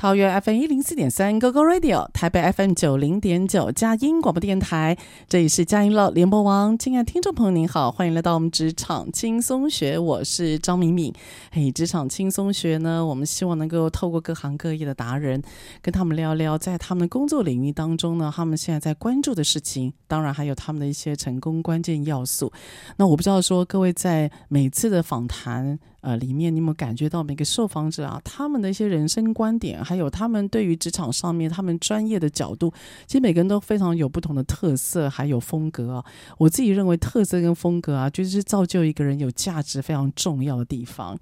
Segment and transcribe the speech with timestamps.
[0.00, 4.96] 桃园 FM 一零四点三 GoGo Radio，台北 FM 九零点九佳音广播电台，
[5.28, 6.78] 这里是佳音乐联播网。
[6.78, 11.12] 亲爱的听众朋友，您好，欢迎来到我们职场轻松学，我是张敏敏。
[11.52, 15.42] 嘿，职场轻松学呢，我们希望能够透过各行各业的达人，
[15.82, 22.50] 跟他们聊聊在他们的工作领域当中呢，他们现在在关注的事情，当然还有他们的一些成功关键要素。
[22.96, 25.78] 那我不知道说各位在每次的访谈。
[26.00, 32.72] 呃，里面你有没有感觉到每个受访者啊，他们的一些人生观点，还有他们对于职场上面他们专业的角度，
[33.06, 36.04] 其实每个人都非常有不同的特色，还有风格啊。
[36.38, 41.18] 我自己认为特色跟风格啊，就是造就一个人有价值非常重要的地方。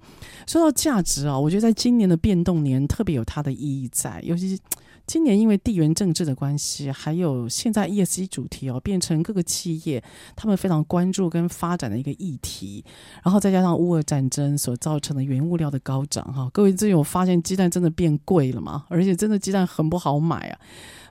[0.47, 4.61] 说到价值啊，我觉得在今年的变动年特别有它的意义在，尤其是。
[5.09, 10.03] 今年因为地缘政治的关系，还有现在 ESG 主题哦，变成各个企业
[10.35, 12.85] 他们非常关注跟发展的一个议题。
[13.23, 18.85] 然后再加上乌俄战争所造成的原物料的高涨，哈，各位最近有发现鸡蛋真的变贵了吗？
[18.87, 20.59] 而且真的鸡蛋很不好买啊。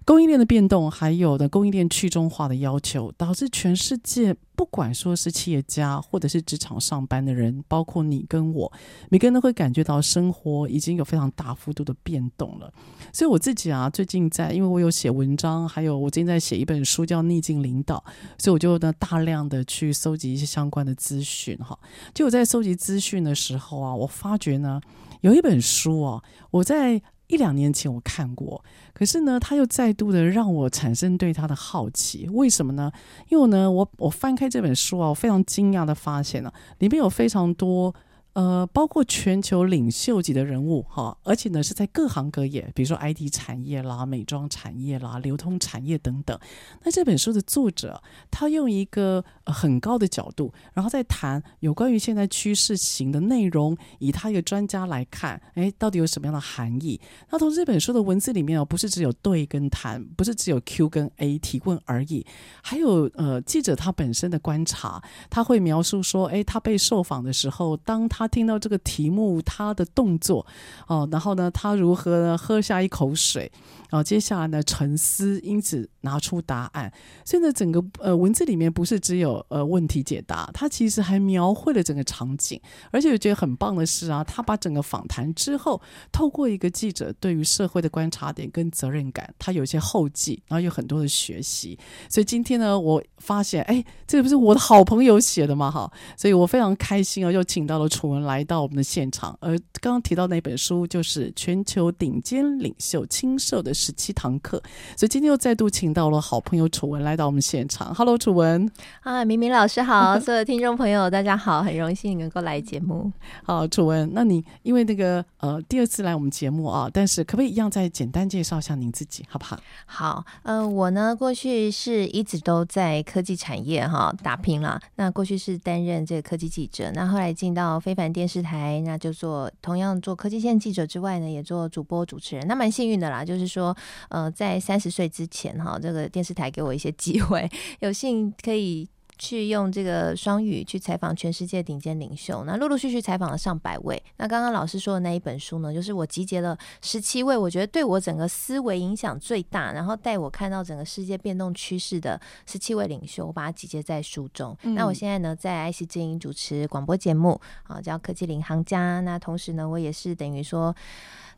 [0.08, 8.72] 供应链的变动，还有的供应链去中化的要求，导致全世界不管说是企业家或者是职场上班的人，包括你跟我，
[9.10, 12.72] 每个人都会感觉到生活已经有非常大幅度的变动了。
[13.12, 18.02] 所以我自己啊，最近在，因为我有写文章，还有我最近在写一本书叫《逆境领导》，
[18.42, 21.78] 所以我就呢大量的去搜集一些相关的资讯哈。
[22.14, 24.80] 就我在搜集资讯的时候啊，我发觉呢
[25.20, 27.02] 有一本书啊，我在。
[27.28, 28.62] 一两年前我看过，
[28.92, 32.28] 可是呢，他又再度的让我产生对他的好奇。
[32.30, 32.90] 为什么呢？
[33.28, 37.94] 因为呢，我我翻开这本书啊，我非常惊讶的发现了，里面有非常多。
[38.38, 46.38] 呃，包括全球领袖级的人物哈，而且呢是在各行各业，比如说 IT 产业啦、美妆产业啦、流通产业等等。
[46.84, 48.00] 那这本书的作者，
[48.30, 57.00] 他用一个很高的角度，然后再谈有关于现在趋势型的内容，以他一个专家来看，哎，到底有什么样的含义？
[57.30, 62.24] 那同时这本书的文字里面哦，不是只有对跟谈，不是只有 Q 跟 A 提问而已，
[62.62, 70.46] 还有呃记者他本身的观察，他会描述说，哎，他被受访的时候，当他听到这个题目，他的动作
[70.86, 73.50] 哦，然后呢，他如何呢喝下一口水，
[73.90, 76.92] 然后接下来呢沉思，因此拿出答案。
[77.24, 82.60] 所以呢，整个呃文字里面不是只有呃问题解答，他其实还描绘了整个场景。
[82.90, 85.80] 而且我觉得很棒的是啊，他把整个访谈之后，
[86.12, 91.78] 透过一个记者对于社会的观察点跟责任感，他有一些后记，然后有很多的学习。
[92.08, 95.70] 所以今天呢，我发现哎，这不是我的好朋友写的吗？
[95.70, 98.28] 哈，所以我非常开心啊，又请到了楚文文。
[98.28, 104.62] 来到我们的现场，而刚刚提到那本书就是全球顶尖领袖亲授的十七堂课，
[104.96, 107.94] 所以今天又再度请到了好朋友楚文来到我们现场。
[107.94, 108.70] Hello，楚文
[109.00, 113.10] 啊，明明老师好， 所有听众朋友大家好，很荣幸能够来节目。
[113.44, 119.58] 好，楚文，那你因为那个呃第二次来我们节目啊，但是可不可以一样再简单介绍一下您自己，好不好？
[119.86, 132.46] 好，呃，我呢过去是一直都在科技产业哈打拼了，那过去是担任这个科技记者，那后来进到非凡电视台，那就做同样做科技线记者之外呢，也做主播主持人。
[132.46, 133.76] 那蛮幸运的啦，就是说，
[134.08, 137.50] 呃，在三十岁之前哈，这个电视台给我一些机会，
[137.80, 144.00] 有幸可以去用这个双语去采访全世界顶尖领袖，那陆陆续续采访了上百位。
[144.16, 154.56] 那刚刚老师说的那一本书呢，就是我集结了十七位，我觉得对我整个思维影响最大，然后带我看到整个世界变动趋势的十七位领袖，我把它集结在书中。
[154.62, 159.00] 嗯、那我现在呢，在 IC 之音主持广播节目，啊，叫科技领航家。
[159.00, 160.74] 那同时呢，我也是等于说。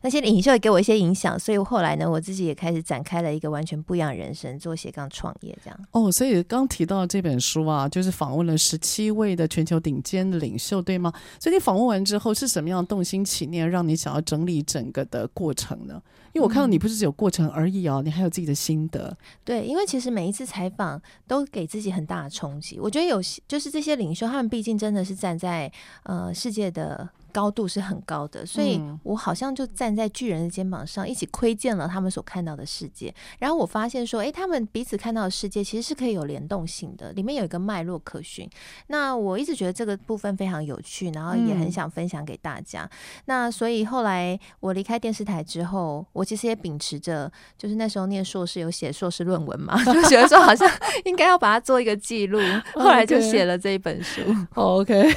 [0.03, 5.79] 那些领袖也给我一些影响，所以后来呢，我自己也开始展开了一个完全不一样的人生，做斜杠创业这样。
[5.93, 11.13] 哦，所以刚提到这本书啊，就是访问了十七位的全球顶尖的领袖，对吗？
[11.39, 16.01] 所以你访问完之后是什么样动心起念，让你想要整理整个的过程呢？
[16.33, 19.15] 因为我看到你不是只有过程而已哦，你还有自己的心得。
[19.45, 22.79] 对，因为其实每一次采访都给自己很大的冲击。
[22.81, 25.71] 我觉得有些就是这些领袖，他们毕竟真的是站在
[26.05, 27.09] 呃世界的。
[27.31, 33.15] 高度是很高的，所以我好像就站在巨人的肩膀上，一起窥见了他们所看到的世界。
[33.39, 38.49] 然后我发现说，诶，他们彼此看到的世界其实是可以有联动性的，里面有一个脉络可循。
[38.89, 42.83] 那我一直觉得这个部分非常有趣，然后也很想分享给大家。
[42.83, 42.91] 嗯、
[43.27, 50.69] 那所以后来我离开电视台之后，我其实也秉持着，就是那时候念硕士有写硕士论文嘛， 就觉得说好像
[51.05, 52.41] 应该要把它做一个记录，
[52.75, 54.21] 后来就写了这一本书。
[54.55, 55.09] Oh, OK，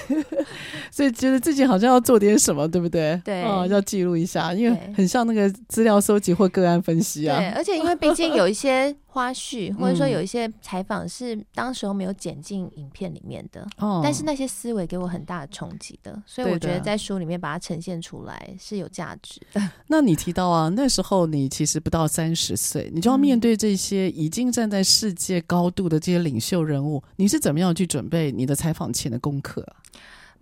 [0.91, 2.02] 所以觉得自己好像要。
[2.03, 3.19] 做点什么，对不对？
[3.23, 7.37] 对，哦，要记录一下，因为很像那个资料收集或个案分析啊。
[7.39, 19.61] 对，而且因为毕竟有一些花絮， 或者说有一些采访是当时候没有剪进影片里面的，哦，但是那些思维给我很大的冲击的，所以我觉得在书里面把它呈现出来是有价值的。
[19.87, 29.75] 那你提到啊，那时候你其实不到三十岁，你就要面对这些已经站在世界高度的这些领袖人物，你是怎么样去准备你的采访前的功课啊？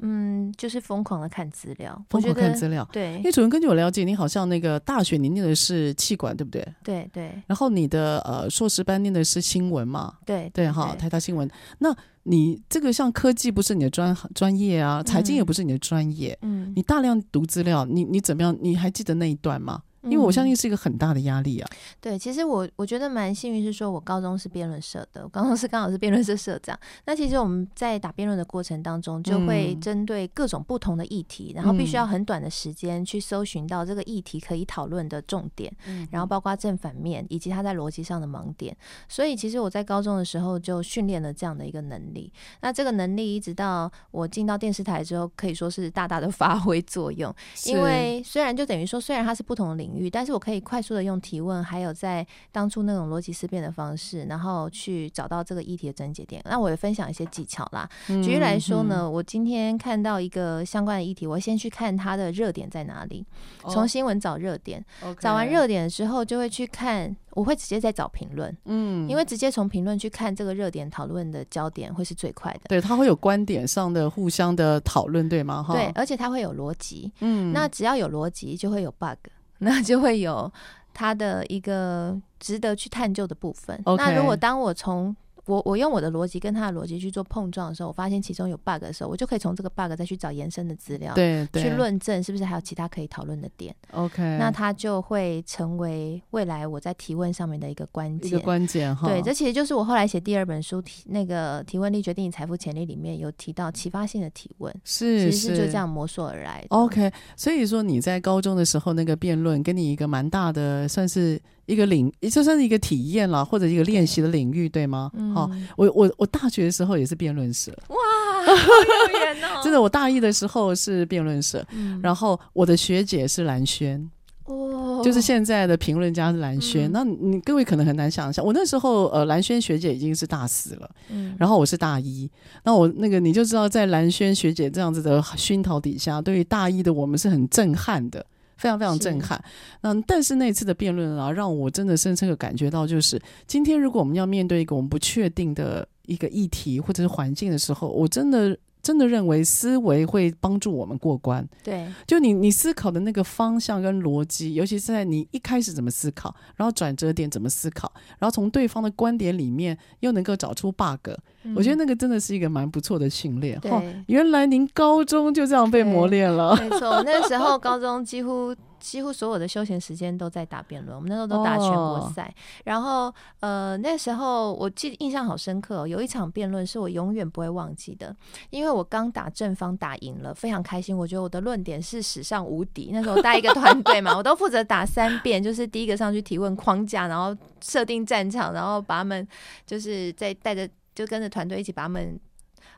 [0.02, 2.88] 嗯，就是疯狂的看资料，疯狂看资料。
[2.92, 6.68] 对，因为主任根据我了解，你好像那个大学你念的是气管，对不对？
[6.84, 7.32] 对对。
[7.48, 10.16] 然后你的呃硕士班念的是新闻嘛？
[10.26, 11.50] 对对哈，台大新闻。
[11.80, 16.38] 那你这个像科技不是你的专专业啊，财经也不是你的专业。
[16.42, 16.74] 嗯。
[16.76, 18.56] 你大量读资料，你你怎么样？
[18.62, 19.82] 你还记得那一段吗？
[20.04, 21.68] 因为我相信是一个很大的压力啊。
[21.72, 26.78] 嗯、对，其实我我觉得蛮幸运，是说我高中是辩论社的，我高中是刚好是辩论社社长。
[27.06, 38.76] 那其实我们在打辩论的过程当中，就会针对各种不同的议题，嗯、然后必须要很短的时间去搜寻到这个议题可以讨论的重点，嗯、然后包括正反面以及它在逻辑上的盲点。
[39.08, 42.32] 所以其实我在高中的时候就训练了这样的一个能力。
[42.62, 47.34] 那这个能力一直到我进到电视台之后，可以说是大大的 发挥作用。
[47.66, 50.10] 因为虽然就等于说，虽然它是不同的领域。
[50.10, 56.42] 但是我可以快速的用提问，还有在当初那种逻辑思辨的方式，然后去找到这个议题的症结点。
[56.46, 57.90] 那我也分享一些技巧啦。
[58.08, 63.26] 举例来说呢，我今天看到一个相关的议题，我先去看它的热点在哪里，
[63.70, 64.84] 从新闻找热点，
[65.20, 72.62] 找完热点之后，就会去看，我会直接再找评论，嗯，因为直接从评论去看这个热点讨论的焦点会是最快的。
[72.66, 75.64] 对，它会有观点上的互相的讨论，对吗？
[75.64, 79.18] 哈，对，而且它会有逻辑，嗯，那只要有逻辑，就会有 bug。
[79.62, 80.52] 那就会有
[80.94, 83.80] 它的一个值得去探究的部分。
[83.98, 93.76] 那如果当我从我我用我的逻辑跟他的逻辑去做碰撞的时候，我发现其中有 bug 的时候，我就可以从这个 bug 再去找延伸的资料，对，去论证是不是还有其他可以讨论的点。
[93.92, 99.08] OK，那它就会成为未来我在提问上面的一个关键，一个关键哈。
[99.08, 106.68] 对，这其实就是我后来写第二本书提那个提问力决定你财富潜力里面有提到启发性的提问，是其实是就这样摸索而来的。
[106.70, 111.42] OK，所以说你在高中的时候那个辩论，跟你一个蛮大的算是。
[111.66, 115.12] 一个领，也就算是一个体验啦，或者一个练习的领域，对，对吗？
[115.34, 117.96] 好、嗯，我我我大学的时候也是辩论社，哇，
[118.46, 119.62] 好有缘哦！
[119.64, 124.10] 真的，我大一的时候是辩论社，嗯、然后我的学姐是蓝轩，
[124.46, 126.90] 哦，就是现在的评论家是兰萱。
[126.90, 132.30] 嗯、那你各位可能很难想象，我那时候呃，蓝轩学姐已经是大四了，嗯，然后我是大一，
[132.64, 138.26] 那我那个你就知道，在蓝轩学姐这样子的熏陶底下，对于大一的我们是很震撼的。
[138.62, 139.44] 非常非常震撼，
[139.82, 148.56] 嗯，但是那次的辩论啊，让我真的深深的感觉到，就是今天如果我们要面对一个我们不确定的一个议题或者是环境的时候，我真的。
[148.82, 151.48] 真的认为思维会帮助我们过关。
[151.64, 161.10] 对，就你你思考的那个方向跟逻辑，尤其是在你一开始怎么思考，然后转折点怎么思考，然后从对方的观点里面又能够找出 bug，
[161.44, 163.60] 嗯，我觉得那个真的是一个蛮不错的训练。
[163.60, 166.56] 对，哦，原来您高中就这样被磨练了。
[166.56, 168.56] 没错，那时候高中几乎。
[168.82, 172.24] 几乎所有的休闲时间都在打辩论，我们那时候都打全国赛。
[172.24, 172.34] Oh.
[172.66, 178.14] 然后，呃，那时候我记得印象好深刻哦，有一场辩论是我永远不会忘记的，
[178.50, 180.98] 因为我刚打正方打赢了，非常开心。
[180.98, 182.90] 我觉得我的论点是史上无敌。
[182.92, 189.26] 那时候带一个团队嘛， 我都负责打三遍，就是第一个上去提问框架，然后设定战场，然后把他们
[189.66, 190.68] 就是在带着。
[190.94, 192.20] 就跟着团队一起把他们，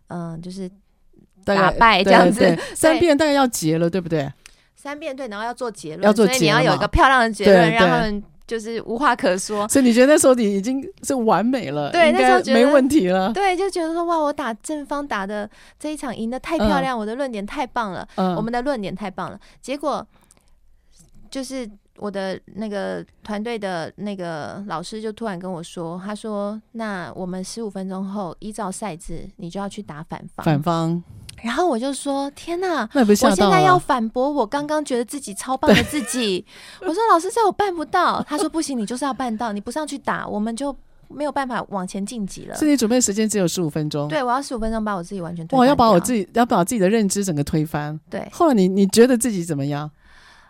[0.10, 0.70] 嗯、呃，就是
[1.44, 2.56] 打败这样子。
[2.76, 4.32] 三遍大概要结了，对不对？
[4.84, 9.66] 三遍对，然后要做结论，要做结论，所以你要有一个漂亮的结论，让他们就是无话可说。
[9.70, 13.32] 所以你觉得那时候你已经是完美了，对，那时候觉得没问题了。
[13.32, 15.50] 对，就觉得说哇，我打正方打的
[15.80, 19.40] 这一场赢得太漂亮，嗯、我的论点太棒了，嗯、我们的论点太棒了。
[19.62, 20.06] 结果
[21.32, 21.66] 就是
[21.98, 31.02] 我的那个团队的那个老师就突然跟我说，他说：“那我们十五分钟后依照赛制，你就要去打反方。”反方。
[31.44, 32.90] 然后我就说：“天哪！
[32.94, 36.46] 那我现在要反驳我刚刚觉得自己超棒的自己。
[36.82, 39.52] ”我说：“老师，这我办不到。”他说：“不行，你就是要办到。
[39.52, 40.74] 你不上去打，我们就
[41.10, 44.08] 没有办法往前晋级了。”是你准备时间只有十五分钟？
[44.08, 45.60] 对，我要十五分钟把我自己完全推翻。
[45.60, 48.00] 我要把我自己要把我自己的认知整个推翻。
[48.10, 48.26] 对。
[48.32, 49.92] 后来你你觉得自己怎么样？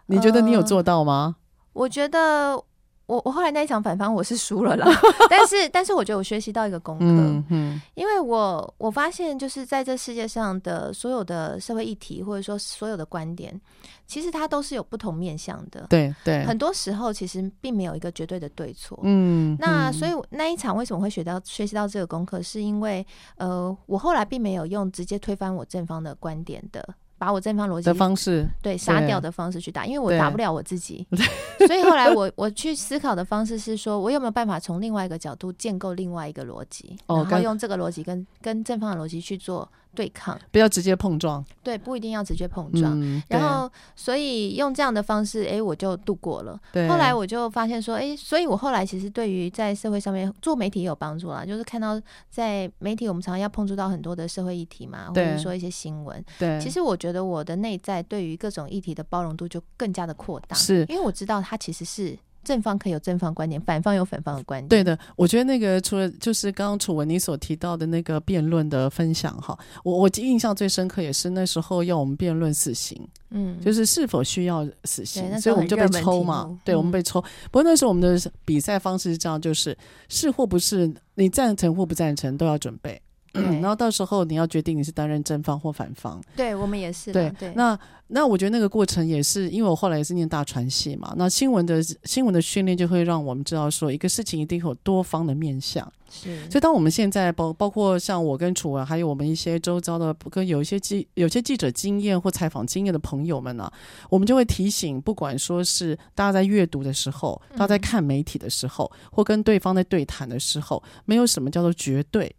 [0.06, 1.36] 你觉得你有做到吗？
[1.38, 1.42] 呃、
[1.74, 2.64] 我觉得。
[3.06, 4.88] 我我后来那一场反方我是输了啦，
[5.30, 13.60] 但是但是我觉得我学习到一个功课，嗯嗯、因为我我发现就是在这世界上的所有的社会议题或者说所有的观点，
[14.08, 23.06] 其实它都是有不同面向的，对对，很多时候其实并没有一个绝对的对错，嗯，那所以那一场为什么会学到学习到这个功课，是因为
[23.36, 26.82] 呃，我后来并没有用直接推翻我正方的观点的。
[27.24, 31.08] 把我正方逻辑的方式对杀掉的方式去打，因为我打不了我自己，
[31.66, 39.72] 所以后来我我去思考的方式是说，我有没有办法从另外一个角度建构另外一个逻辑，然后用这个逻辑跟跟正方的逻辑去做。
[39.96, 41.44] 对抗，不要直接碰撞。
[41.62, 43.00] 对，不一定要直接碰撞。
[43.00, 46.60] 嗯、然后，所以用这样的方式，哎，我就度过了。
[46.72, 46.88] 对。
[46.90, 51.46] 后来我就发现说，哎，所以我后来其实对于在社会上面做媒体也有帮助啦。
[51.46, 56.24] 就是看到在媒体，我们常常要碰触到很多的社会议题嘛，或者说一些新闻。
[56.40, 56.60] 对。
[56.60, 60.56] 其实我觉得我的内在对于各种议题的包容度就更加的扩大。
[60.56, 60.86] 是。
[60.90, 62.18] 因为我知道它其实是。
[62.44, 64.68] 正方可以有正方观点，反方有反方的观点。
[64.68, 77.20] 对的，我觉得那个除了就是刚刚楚文你所提到的那个辩论的分享哈，我我印象最深刻也是那时候要我们辩论死刑，嗯，就是是否需要死刑，所以我们就被抽嘛，对，我们被抽。
[77.20, 79.78] 嗯、不过那时候我们的比赛方式是这样，就是
[80.10, 83.02] 是或不是，你赞成或不赞成都要准备。
[83.34, 86.22] 嗯，然后到时候你要决定你是担任正方或反方。
[86.36, 87.12] 对，我们也是。
[87.12, 95.92] 对，对，那那我觉得那个过程也是，因为我后来也是念大传系嘛，那新闻的新闻的训练就会让我们知道说，一个事情一定有多方的面向。
[96.12, 96.38] 是。
[96.48, 103.74] 所以当我们现在包包括像我跟楚文，还有我们一些周遭的跟有一些记有些记者经验或采访经验的朋友们呢、啊，
[104.12, 112.32] 我们就会提醒，不管说是大家在阅读的时候，大家在看媒体的时候，嗯、或跟对方在对谈的时候，没有什么叫做绝对。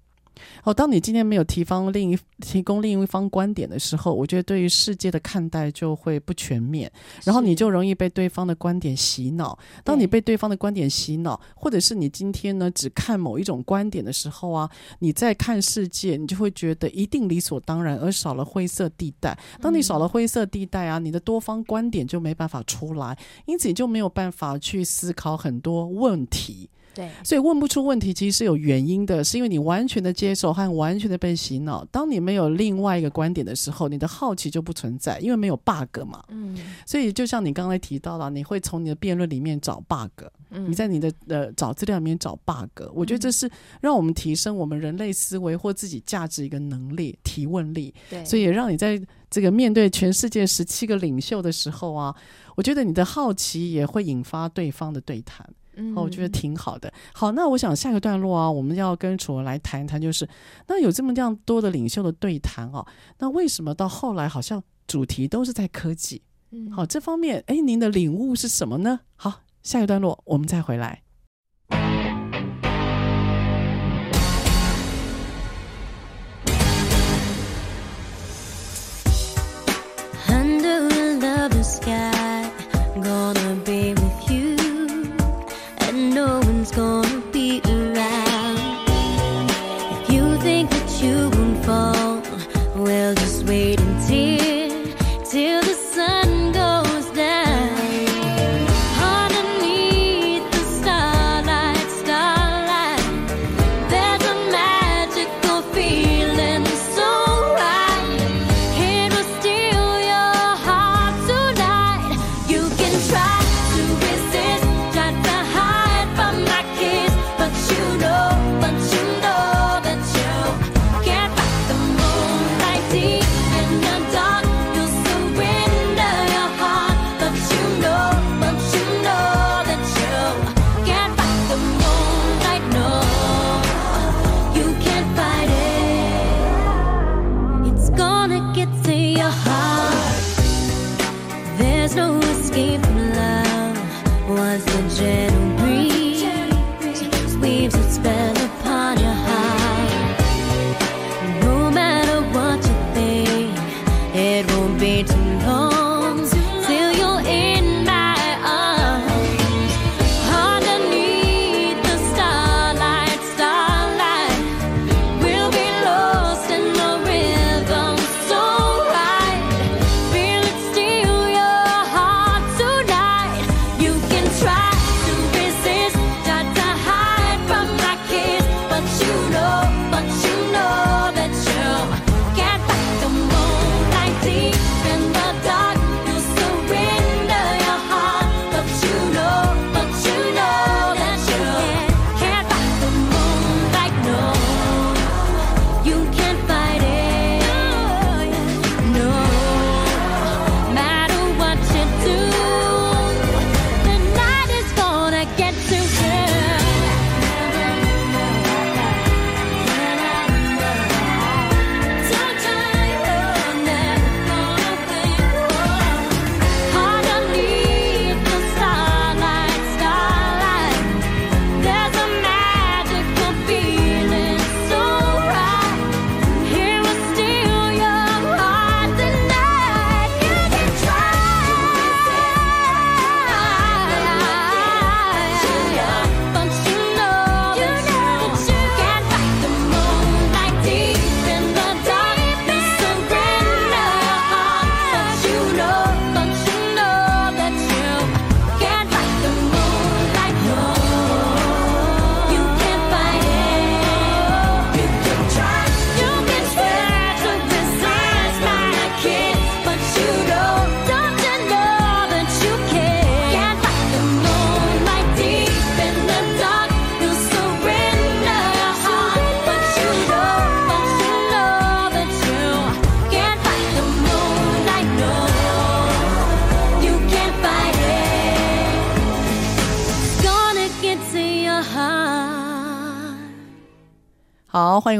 [0.64, 6.90] 哦，当你今天没有提方另一提供另一方观点的时候，我觉得对于世界的看待就会不全面，
[7.24, 9.58] 然后你就容易被对方的观点洗脑。
[9.82, 19.38] 当你被对方的观点洗脑，或者是你今天呢只看某一种观点的时候啊，你在看世界，你就会觉得一定理所当然，而少了灰色地带。
[19.60, 26.68] 当你少了灰色地带啊，你的多方观点就没办法出来，因此你就没有办法去思考很多问题。
[26.94, 31.84] 对，所以问不出问题，其实是有原因的，是因为你完全的接受和完全的被洗脑。
[31.86, 36.22] 当你没有另外一个观点的时候，你的好奇就不存在，因为没有 bug 嘛。
[36.28, 42.84] 嗯，所以就像你刚才提到了，你会从你的辩论里面找 bug，嗯，你在你的呃找资料里面找 bug。
[42.94, 47.92] 我觉得这是让我们提升我们人类思维或自己价值一个能力，提问力。
[48.08, 52.14] 对，所以也让你在这个面对全世界十七个领袖的时候啊，
[52.54, 55.44] 我觉得你的好奇也会引发对方的对谈。
[55.76, 56.92] 嗯，我觉得挺好的。
[57.12, 60.28] 好，那我想下个段落啊，我们要跟楚文来谈一谈，就是
[60.66, 62.86] 那有这么这样多的领袖的对谈啊，
[63.18, 66.22] 那为什么到后来好像主题都是在科技？
[66.50, 69.00] 嗯，好，这方面，哎，您的领悟是什么呢？
[69.16, 71.02] 好，下个段落我们再回来。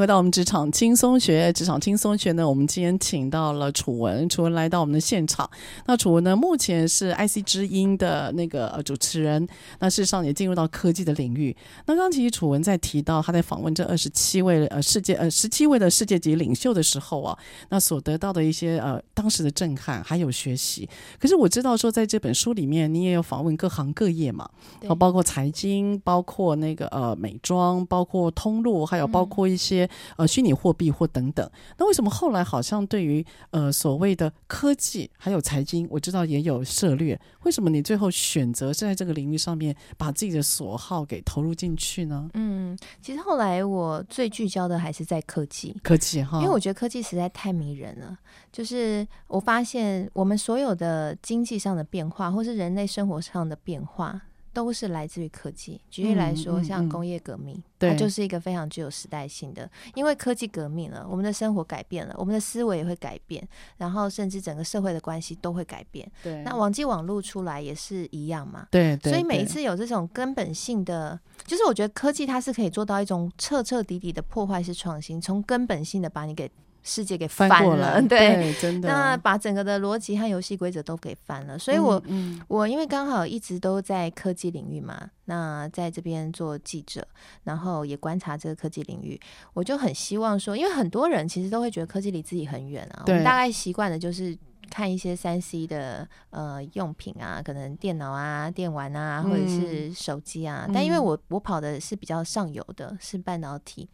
[0.04, 1.50] 回到我们职场轻松学。
[1.54, 5.48] 职场轻松学呢，我们今天请到了楚文，楚文来到我们的现场。
[5.86, 9.48] 那楚文呢，目前是 IC 之音的那个呃主持人。
[9.78, 11.56] 那事实上也进入到科技的领域。
[11.86, 17.38] 那刚刚其实楚文在提到他在访问这二十七位呃世界呃十七位的世界级领袖的时候啊，
[17.70, 20.86] 那所得到的一些呃当时的震撼还有学习。
[21.18, 24.46] 可是我知道说，在这本书里面，你也有访问各行各业嘛，
[24.82, 31.50] 对包括财经，包括那个呃美妆，包括通路，还有包括一些、呃虚拟货币或等等。
[31.78, 37.20] 那为什么后来好像对于呃所谓的科技还有财经，我知道也有涉略？
[37.42, 42.30] 为什么你最后选择是在这个领域上面把自己的所好给投入进去呢？
[42.34, 48.18] 嗯，其实后来我最聚焦的还是在科技，科技哈，因为我觉得科技实在太迷人了。
[48.50, 54.20] 就是我发现我们所有的经济上的变化，或是人类生活上的变化。
[54.54, 55.78] 都是来自于科技。
[55.90, 59.68] 举例来说，嗯、像工业革命，它就是一个非常具有时代性的。
[59.94, 66.10] 因为科技革命了，我们的生活改变了，我们的思维也会改变，然后甚至整个社会的关系都会改变。
[66.22, 68.68] 对，那网际网路出来也是一样嘛。
[68.70, 76.50] 对，对，所以每一次有这种根本性的，就是我觉得科技它是可以做到一种彻彻底底的破坏式创新，从根本性的把你给。
[76.86, 81.58] 世界给翻了， 对，对，真的，那把整个的逻辑和游戏规则都给翻了。
[81.58, 87.02] 所以我，我、嗯嗯、我因为刚好一直都在科技领域嘛，那在这边做记者，
[87.44, 89.18] 然后也观察这个科技领域，
[89.54, 93.04] 我就很希望说，因为很多人其实都会觉得科技离自己很远啊。
[93.06, 94.36] 我们大概习惯的就是
[94.68, 100.66] 看一些三 C 的呃用品啊，可能电脑啊、电玩啊，或者是手机啊。
[100.68, 103.88] 嗯、但因为我我跑的是比较上游的，是半导体。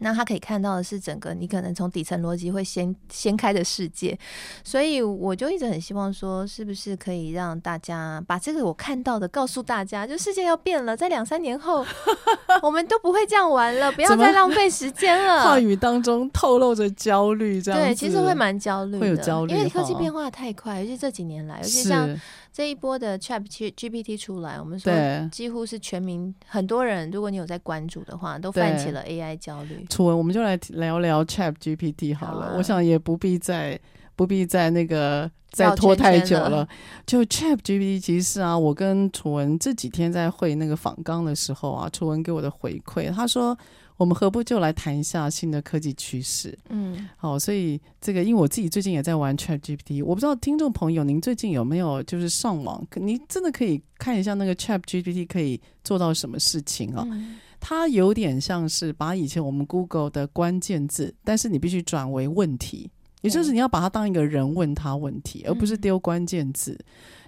[0.00, 4.18] 那他可以看到的是整个你可能从底层逻辑会掀掀开的世界，
[4.64, 11.86] 所以我就一直很希望说，是不是可以让大家把这个我看到的告诉大家，就世界要变了，在两三年后
[12.62, 15.42] 我们都不会这样玩了，不要再浪费时间了。
[15.42, 22.08] 话语当中透露着焦虑，这样对，其实会蛮焦虑的，会有焦虑，因为科技变化太快，尤其这几年来，尤其像。
[22.54, 24.92] 这一波的 Chat GPT 出来，我们说
[25.32, 29.84] 几乎是全民很多人，如果你有在关注的话，都泛起了 AI 焦虑。
[29.90, 32.46] 楚文，我们就来聊聊 Chat GPT 好了。
[32.46, 33.76] 好啊，我想也不必再
[34.14, 36.48] 不必再那个再拖太久了。
[36.48, 36.68] 了
[37.04, 43.58] 就 Chat GPT 其实啊，我跟楚文这几天在会那个访纲的时候啊，楚文给我的回馈，他说
[43.96, 46.56] 我们何不就来谈一下新的科技趋势？
[46.68, 57.06] 嗯，好，所以这个，因为我自己最近也在玩 ChatGPT，我不知道听众朋友您最近有没有就是上网，你真的可以看一下那个 ChatGPT 可以做到什么事情啊？
[57.06, 57.36] 嗯。
[57.60, 62.90] 它有点像是把以前我们 Google 的关键字，但是你必须转为问题，
[63.22, 66.78] 也就是你要把它当一个人问他问题，而不是丢关键字。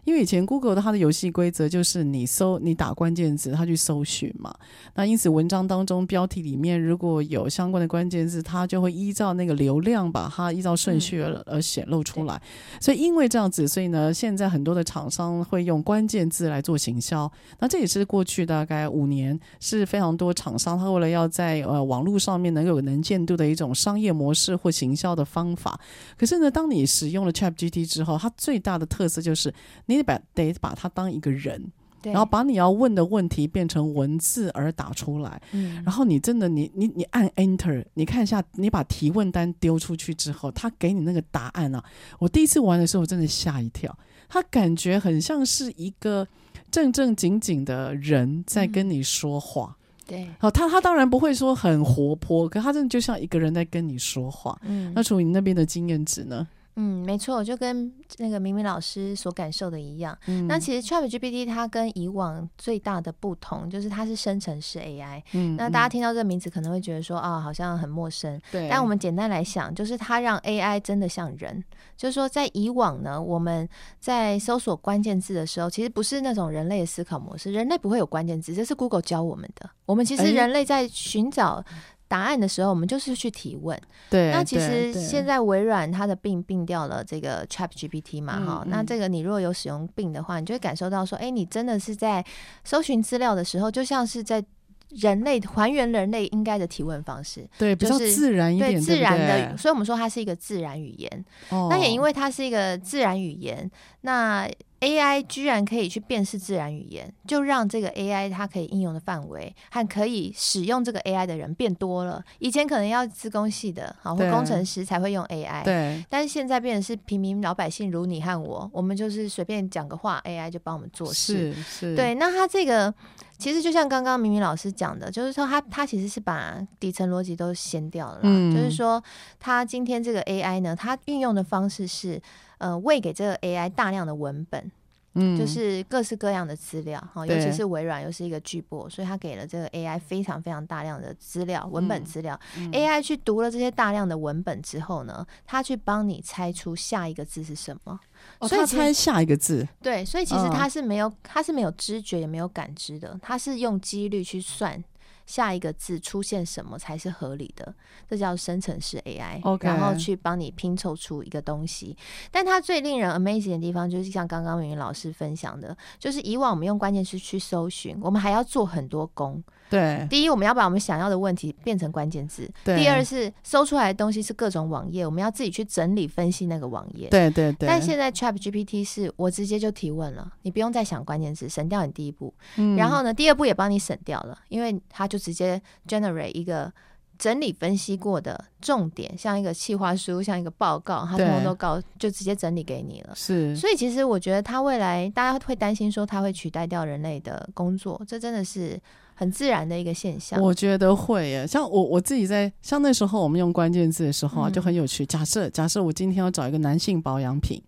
[0.07, 4.55] 因为以前 Google 的它的游戏规则就是你搜你打关键字，它去搜寻嘛。
[4.95, 12.41] 那因此文章当中标题里面如果有相关的关键字，它就会依照那个流量把它依照顺序而而显露出来。
[12.81, 17.29] 所以因为这样子，所以呢，现在很多的厂商会用关键字来做行销。
[17.59, 25.81] 那这也是过去大概五年是非常多厂商他为了要在呃网络上面能够有能见度的一种商业模式或行销的方法。
[26.17, 29.53] 可是呢，当你使用了 ChatGPT 之后，它最大的特色就是
[29.87, 29.96] 你。
[29.97, 35.41] 你得把得把它当一个人，然后把你要问的问题变成文字而打出来。
[35.53, 41.83] 嗯，然后你真的你你你按 Enter，你看一下，你把提问单丢出去之后，他给你那个答案啊！
[42.19, 43.97] 我第一次玩的时候，我真的吓一跳，
[44.29, 46.27] 他感觉很像是一个
[46.71, 49.77] 正正经经的人在跟你说话。
[49.79, 54.57] 嗯、对，好，他他当然不会说很活泼，可他真的就像一个人在跟你说话。
[54.63, 56.47] 嗯，那从你那边的经验值呢？
[56.79, 60.17] 嗯，没错，就跟那个明明老师所感受的一样。
[60.27, 65.23] 嗯，那其实 ChatGPT 它跟以往最大的不同，就是它是生成式 AI。
[65.33, 68.39] 嗯，那大家听到这个名字可能会觉得说啊，好像很陌生。
[68.53, 68.69] 对。
[68.69, 71.65] 但我们简单来想，就是它让 AI 真的像人。
[71.97, 73.67] 就是说，在以往呢，我们
[73.99, 77.51] 在搜索关键字的时候，其实不是那种人类的思考模式。
[77.51, 79.71] 人类不会有关键字，这是 Google 教我们的。
[79.87, 81.65] 我们其实人类在寻找。
[82.09, 83.81] 答案的时候，我们就是去提问。
[84.09, 88.65] 对，那其实现在微软它的 Bing 并掉了这个 ChatGPT 嘛，哈。
[88.69, 92.25] 那这个你如果有使用 Bing 的话，你就会感受到说，哎，你真的是在
[92.65, 94.45] 搜寻资料的时候，就像是在
[94.91, 99.57] 人类还原人类应该的提问方式，对，比较自然一点，对，自然的。
[99.57, 101.25] 所以我们说它是一个自然语言。
[101.49, 101.67] 哦。
[101.71, 103.71] 那也因为它是一个自然语言，
[104.03, 104.49] 那。
[104.81, 112.23] AI 居然可以去辨识自然语言，就让这个 AI 它可以应用的范围和可以使用这个 AI 的人变多了。
[112.41, 116.05] 以前可能要资工系的，好或工程师才会用 AI，对。
[116.11, 121.55] 但是现在变成是平民老百姓，如你和我，我们就是随便讲个话，AI 就帮我们做事。
[121.55, 121.97] 是是。
[121.97, 122.93] 对，那它这个
[123.39, 129.03] 其实就像刚刚明明老师讲的，就是说它它其实是把底层逻辑都掀掉了，嗯，就是说
[129.41, 132.21] 它今天这个 AI 呢，它运用的方式是。
[132.59, 134.71] 呃，喂给这个 AI 大量的文本，
[135.15, 142.39] 嗯，就是各式各样的资料哈，尤其是微软又是一个巨擘，所以他给了这个 AI 非常非常大量的资料，文本资料。
[142.57, 147.99] 嗯嗯、AI 去读了这些大量的文本之后呢，他去帮你猜出下一个字是什么。
[148.39, 149.67] 哦，他猜下一个字。
[149.83, 154.83] 对，所以其实他是没有，他是没有知觉也没有感知的，他是用几率去算。
[155.27, 157.75] 下一个字出现什么才是合理的？
[158.09, 159.41] 这叫生成式 AI.
[159.61, 161.97] 然后去帮你拼凑出一个东西。
[162.31, 169.43] 但它最令人 amazing 的地方，就是像刚刚明明老师分享的，就是以往我们用关键词去搜寻，我们还要做很多工。
[169.69, 177.09] 对，第一，我们要把我们想要的问题变成关键字；第二是搜出来的东西是各种网页，我们要自己去整理分析那个网页。
[177.09, 177.69] 对对对。
[177.69, 182.33] 但现在 ChatGPT 是我直接就提问了，你不用再想关键字，省掉你第一步。
[182.57, 182.77] 嗯。
[182.77, 186.73] 然后呢，第二步也帮你省掉了，因为它就直接 generate 一个
[187.19, 193.15] 整理分析过的重点，像一个企划书，像一个报告，他通通都告，就直接整理给你了。
[193.17, 193.57] 是。
[193.57, 198.81] 所以其实我觉得他未来大家会担心说他会取代掉人类的工作，这真的是。
[199.19, 201.47] 很自然的一个现象，我觉得会耶。
[201.47, 205.05] 像我我自己在像那时候我们用关键字的时候啊，就很有趣。
[205.05, 207.61] 嗯、假设假设我今天要找一个男性保养品，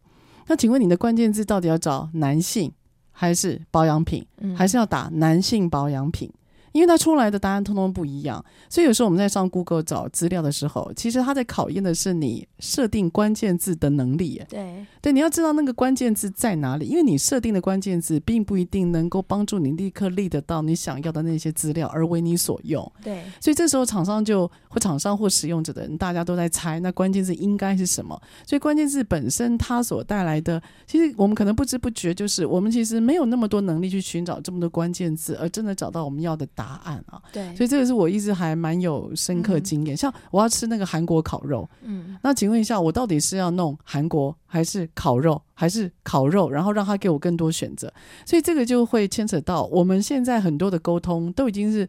[0.46, 2.70] 那请问你的关键字到底要找男性
[3.10, 6.30] 还是保养品，嗯、还是要打男性保养品？
[6.72, 14.42] 因为它出来的答案通通不一样，所以有时候我们在上 Google 找资料的时候，其实它在考验的是你设定关键字的能力。
[14.48, 22.90] 对对，你要知道那个关键字在哪里，因为你设定的关键字并不一定能够帮助你立刻立得到你想要的那些资料而为你所用。
[23.02, 28.20] 对，所以这时候厂商就或厂商或使用者的人，大家都在猜那关键字应该是什么。
[28.46, 37.22] 所以关键字本身它所带来的，其实我们可能不知不觉就是我们其实没有那么多能力去寻找这么多关键字，而真的找到我们要的答案啊。
[37.32, 39.94] 对，所以这个是我一直还蛮有深刻经验。
[39.94, 46.50] 嗯、像我要吃那个韩国烤肉，嗯，那请问一下，我到底是要弄韩国还是烤肉，还是烤肉？
[46.50, 47.92] 然后让他给我更多选择。
[48.26, 51.88] 所以这个就会牵扯到我们现在很多的沟通都已经是。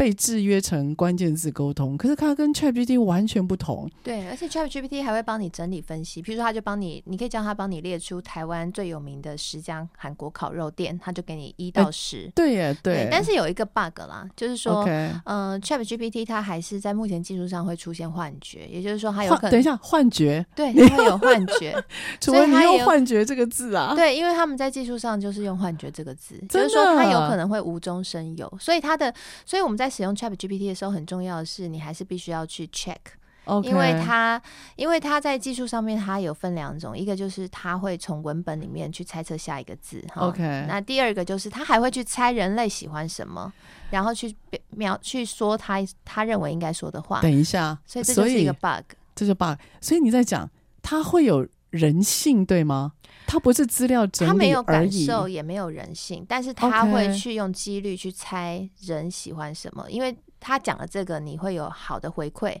[0.00, 3.86] 被制约成关键字沟通，可是它跟 ChatGPT 完全不同。
[4.02, 12.32] 对，而且 ChatGPT 还会帮你整理分析，比如说他就帮你，你可以叫他帮你列出台湾最有名的十家韩国烤肉店，他就给你一到十、欸。
[12.34, 13.08] 对耶，对。
[13.10, 14.82] 但是有一个 bug 啦，就是说，
[15.26, 21.76] 嗯 ChatGPT 它还是在目前技术上会出现幻觉，也就是说它有可能等一下幻觉，对，它会有幻觉。
[22.22, 23.92] 除非你用“幻觉”这个字啊？
[23.94, 29.12] 对，因为他们在技术上就是用“幻觉”这个字，就是说它有可能会无中生有，所以它的，
[29.44, 33.64] 所以我们在使用 ChatGPT 的时候，很重要的是你还是必须要去 check，Okay.
[33.64, 34.40] 因为它，
[34.76, 43.52] 因为它在技术上面它有分两种，一个就是它会从文本里面去猜测下一个字，OK，那第二个就是它还会去猜人类喜欢什么，
[43.90, 44.34] 然后去
[44.70, 47.20] 描去说他他认为应该说的话。
[47.20, 50.48] 等一下，所以这就是一个 bug，这就 bug，所以你在讲
[50.80, 51.46] 它会有。
[51.70, 52.94] 人性对吗？
[53.30, 62.56] 他不是资料整理他没有感受，也没有人性，但是他会去用几率去猜人喜欢什么因为他讲了这个，你会有好的回馈，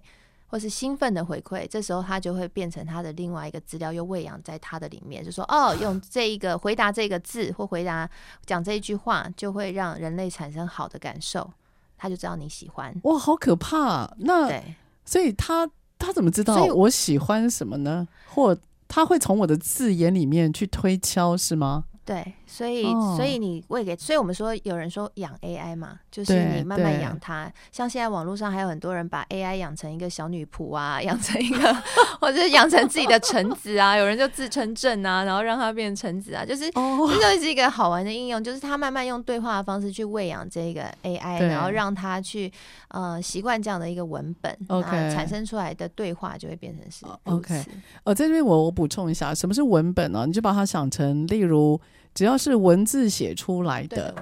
[0.46, 8.08] 或是兴奋的回馈，这时候他就会变成他的另外一个资料，又喂养在他的里面，就说哦，用这一个回答这个字或回答
[8.46, 11.52] 讲这一句话，就会让人类产生好的感受，
[11.98, 12.94] 他就知道你喜欢。
[13.02, 14.08] 哇，好可怕！
[14.18, 18.06] 那对，所以他他怎么知道我喜欢什么呢？
[18.28, 18.56] 或
[18.90, 21.84] 他会从我的字眼里面去推敲，是吗？
[22.04, 27.50] 对，所以，哦、所以你喂给，所以我们说有人说养 AI 嘛，就是你慢慢养它。
[27.70, 31.72] 像现在网络上还有很多人把 AI 养成一个小女仆啊， 养成一个，
[32.20, 33.96] 或者是养成自己的臣子啊。
[33.96, 42.52] 有人就自称正啊，然后让它变成臣子啊，就是、哦、这就是一个好玩的应用，就是他慢慢用对话的方式去喂养这个 AI，然后让它去
[42.88, 47.64] 呃习惯这样的一个文本然后产生出来的对话就会变成是 OK。
[48.02, 50.24] 哦，在这边我我补充一下，什么是文本呢？
[50.26, 51.80] 你就把它想成，例如。
[52.14, 54.14] 只要是文字写出来的，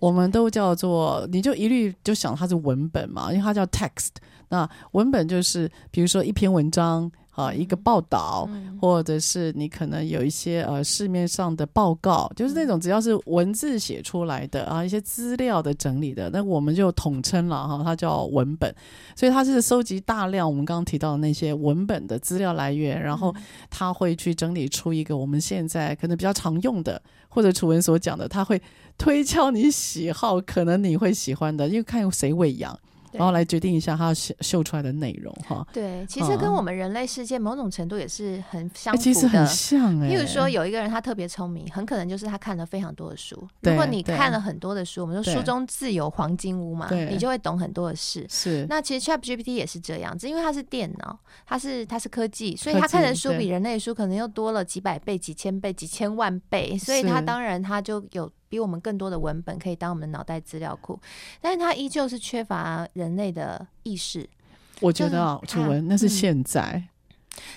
[0.00, 4.10] 我们都叫做，你就一律就想它是文本嘛，因为它叫 text。
[4.48, 7.10] 那文本就是，比如说一篇文章。
[7.36, 18.74] 啊，一个报道，嗯、或者是你可能有一些呃市面上的报告，就是那种只要是文字写出来的啊，一些资料的整理的，那我们就统称了哈，它叫文本。
[19.14, 23.34] 所以它是收集大量我们刚刚提到的那些文本的资料来源，然后
[23.68, 28.60] 它会去整理出一个我们现在可能比较常用的，或者楚文所讲的，它会
[28.96, 32.78] 推敲你喜好，可能你会喜欢的，因为看有谁喂养。
[33.12, 35.66] 然后来决定一下它秀秀出来的内容哈。
[35.72, 39.02] 对，其实跟我们人类世界某种程度也是很相符的。
[39.02, 40.08] 其实很像哎。
[40.08, 43.36] 例如说，有一个人他特别聪明，很可能就是他看了非常多的书。
[43.62, 48.26] 如果你看了很多的书，我们说书中自有黄金屋嘛，你就会懂很多的事。
[48.28, 48.66] 是。
[48.68, 58.30] 那其实 ChatGPT 也是这样子，因为它是电脑，它是它是科技，所以它看的书比人类书可能又多了几百倍、几千倍、几千万倍，所以它当然它就有。
[58.48, 60.98] 比我们更多的文本可以当我们脑袋资料库，
[61.40, 64.28] 但是它依旧是缺乏人类的意识。
[64.80, 66.88] 我觉得啊，楚文那是现在。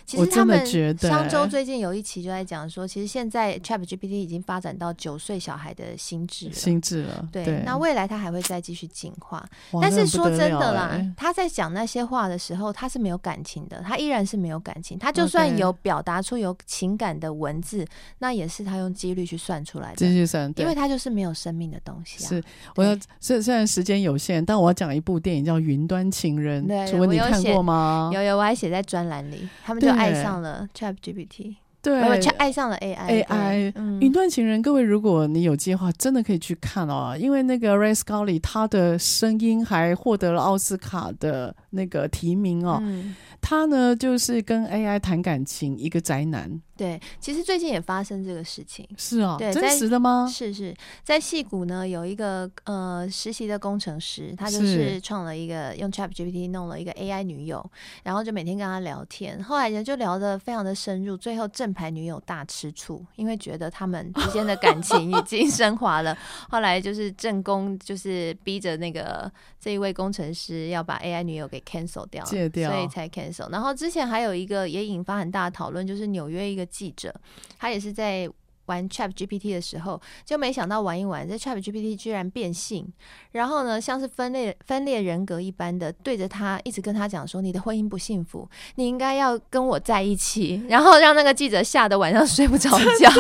[0.06, 0.65] 其实他们
[0.98, 7.28] 商周最近有一期就在讲说，其实现在 ChatGPT 已经发展到九岁小孩的心智了，心智了。
[7.32, 9.48] 对，对那未来它还会再继续进化。
[9.82, 14.98] 但是说真的啦，他在讲那些话的时候，他是没有感情的，他依然是没有感情。
[14.98, 17.86] 他就算有表达出有情感的文字，
[18.20, 22.28] 那也是他用几率去算出来的，继续算，因为他就是没有生命的东西啊。
[22.28, 22.44] 是，
[22.76, 28.10] 我要虽虽然时间有限，但我要讲一部电影叫《云端情人》，请问你看过吗？
[28.13, 30.67] 有有，我还写在专栏里，他们就爱上了。
[30.73, 32.01] ChatGPT，对，
[32.39, 33.23] 爱上了 AI。
[33.23, 42.79] AI，云端情人，各位，如果你有计划，真的可以去看哦，因为那个 Ray Scully 他的声音还获得了奥斯卡的那个提名哦。
[42.82, 46.62] 嗯、他呢，就是跟 AI 谈感情，一个宅男。
[46.75, 50.25] 对，其实最近也发生这个事情，是啊，对，真实的吗？
[50.32, 57.69] 是是，在戏谷呢，有一个呃实习的工程师，他就是创了一个用 ChatGPT 弄了一个 AI 女友，
[58.03, 66.17] 然后就每天跟他聊天，后来人就聊得非常的深入，最后正牌女友大吃醋，因为觉得他们之间的感情已经 升华了，
[66.49, 69.29] 后来就是正宫就是逼着那个
[69.60, 73.52] 这一位工程师要把 AI 女友给 cancel 掉，戒掉，所以才 cancel。
[73.52, 76.65] 然后之前还有一个也引发很大的讨论，就是纽约一个。
[76.69, 77.13] 记者，
[77.58, 78.30] 他也是在
[78.69, 82.88] 玩 ChatGPT 的时候，就没想到玩一玩，这 ChatGPT 居然变性，
[83.32, 90.62] 然后呢，像是分裂分裂人格一般的对着他，一直跟他讲说：“你的婚姻不幸福，你应该要跟我在一起。
[90.69, 93.10] ”然后让那个记者吓得晚上睡不着觉。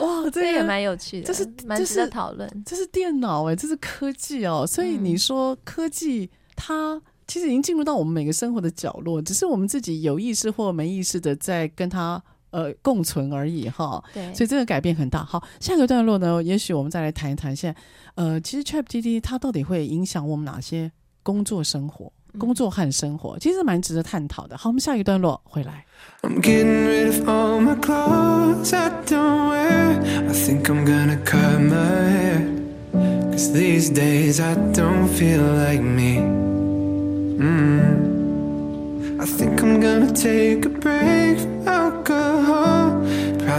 [0.00, 2.50] 哇，这也蛮有趣的，这是蛮值得讨论。
[2.64, 4.66] 这是电脑哎，这是科技哦。
[4.66, 7.02] 所以你说科技它。
[7.24, 14.00] 其实已经进入到我们每个生活的角落，只是我们自己有意识或没意识的在跟他呃共存而已哈。
[14.14, 15.24] 对，所以这个改变很大。
[15.24, 17.80] 好，下个段落呢，也许我们再来谈一谈现在，
[18.14, 20.92] 呃，其实 ChatGPT 它到底会影响我们哪些
[21.24, 24.56] 工作生活、工作和生活，其实蛮值得探讨的。
[24.56, 25.84] 好，我们下一个段落回来。
[26.22, 30.00] I'm getting rid of all my clothes I don't wear.
[30.28, 32.62] I think I'm gonna cut my hair.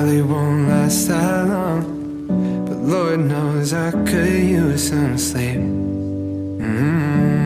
[0.03, 2.65] Probably won't last that long.
[2.67, 5.61] But Lord knows I could use some sleep.
[6.59, 7.42] Mm.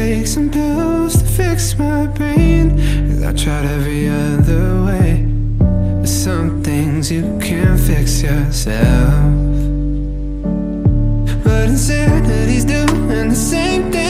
[0.00, 2.70] Take some pills to fix my brain.
[3.08, 5.26] Cause I tried every other way.
[6.00, 9.12] But some things you can't fix yourself.
[11.44, 14.09] But insanity's doing the same thing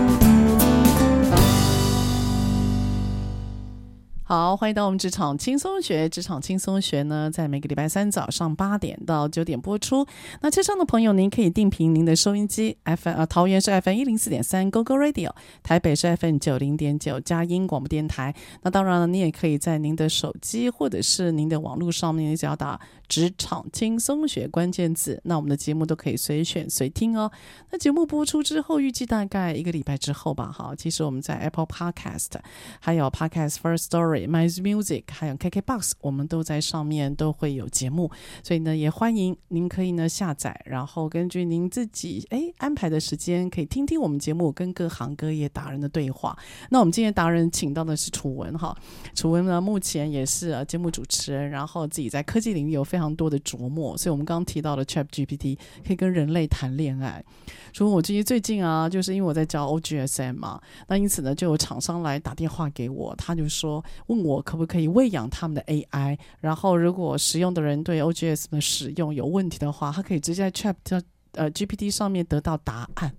[4.31, 6.07] 好，欢迎到我们职场轻松学。
[6.07, 10.07] 职场轻松学呢，在每个礼拜三早上八点到九点播出。
[10.39, 15.29] 那车上的朋友，您可以定频您的收音机，FM 呃，桃园是 FM 一零四点三，Go Go Radio；
[15.61, 18.33] 台北是 FM 九零点九，佳音广播电台。
[18.61, 22.79] 那当然了，你也可以在您的手机或者是您的网络上面，你只要打
[23.11, 27.29] “职场轻松学”关键字，那我们的节目都可以随选随听哦。
[27.69, 30.49] 那节目播出之后，预计大概一个礼拜之后吧。
[30.49, 32.29] 好，其实我们在 Apple Podcast，
[32.79, 34.29] 还有 Podcast First Story。
[34.29, 38.09] My Music 还有 KKBOX，我们都在上面都会有节目，
[38.43, 46.37] 所以呢，也欢迎您可以呢下载，然后根据您自己诶安排的时间，可以听听我们节目跟各行各业达人的对话。
[46.69, 48.73] 那我们今天达人请到的是楚文哈，
[49.13, 57.23] 楚文呢目前也是节目主持人，然后自己在科技领域有非常非常多的琢磨，所以我们刚刚提到的 ChatGPT 可以跟人类谈恋爱。
[57.73, 73.11] 所以，我最近最近啊，就是因为我在教 OGSM 嘛，那因此呢，就有厂商来打电话给我，他就说问我可不可以喂养他们的 AI，然后如果使用的人对 O G S 的使用有问题的话，他可以直接在 Chat 呃 GPT 上面得到答案。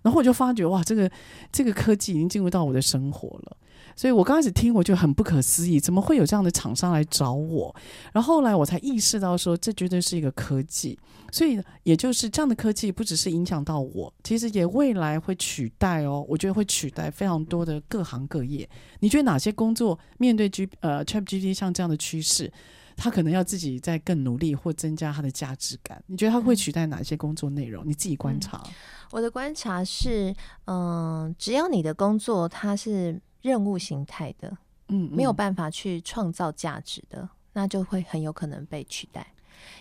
[0.00, 1.10] 然后我就发觉哇，这个
[1.52, 3.54] 这个科技已经进入到我的生活了。
[4.00, 7.76] 所以我刚开始听，我就很不可思议，怎么会有这样的厂商来找我？
[8.14, 10.98] 然后后来我才意识到说，这绝对是一个科技。
[11.30, 16.24] 所以也就是这样的科技，不只是影响到我，其实也未来会取代哦。
[16.26, 18.66] 我觉得会取代非常多的各行各业。
[19.00, 22.50] 你觉得哪些工作面对 G 呃 ChatGPT 像这样的趋势，
[22.96, 26.02] 他可能要自己再更努力或增加他的价值感。
[26.06, 27.86] 你觉得他会取代哪些工作内容？
[27.86, 28.66] 你自己观察。
[29.10, 30.34] 我的观察是，
[30.64, 34.56] 嗯、只要你的工作它是任务形态的，
[34.88, 39.26] 嗯，没有办法去创造价值的，那就会很有可能被取代。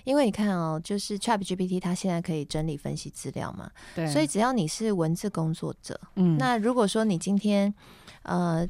[0.03, 7.73] 因为你看哦，就是 ChatGPT 它现在可以整理分析资料嘛，对，所以只要你是文字工作者，嗯，那如果说你今天，
[8.23, 8.67] 呃，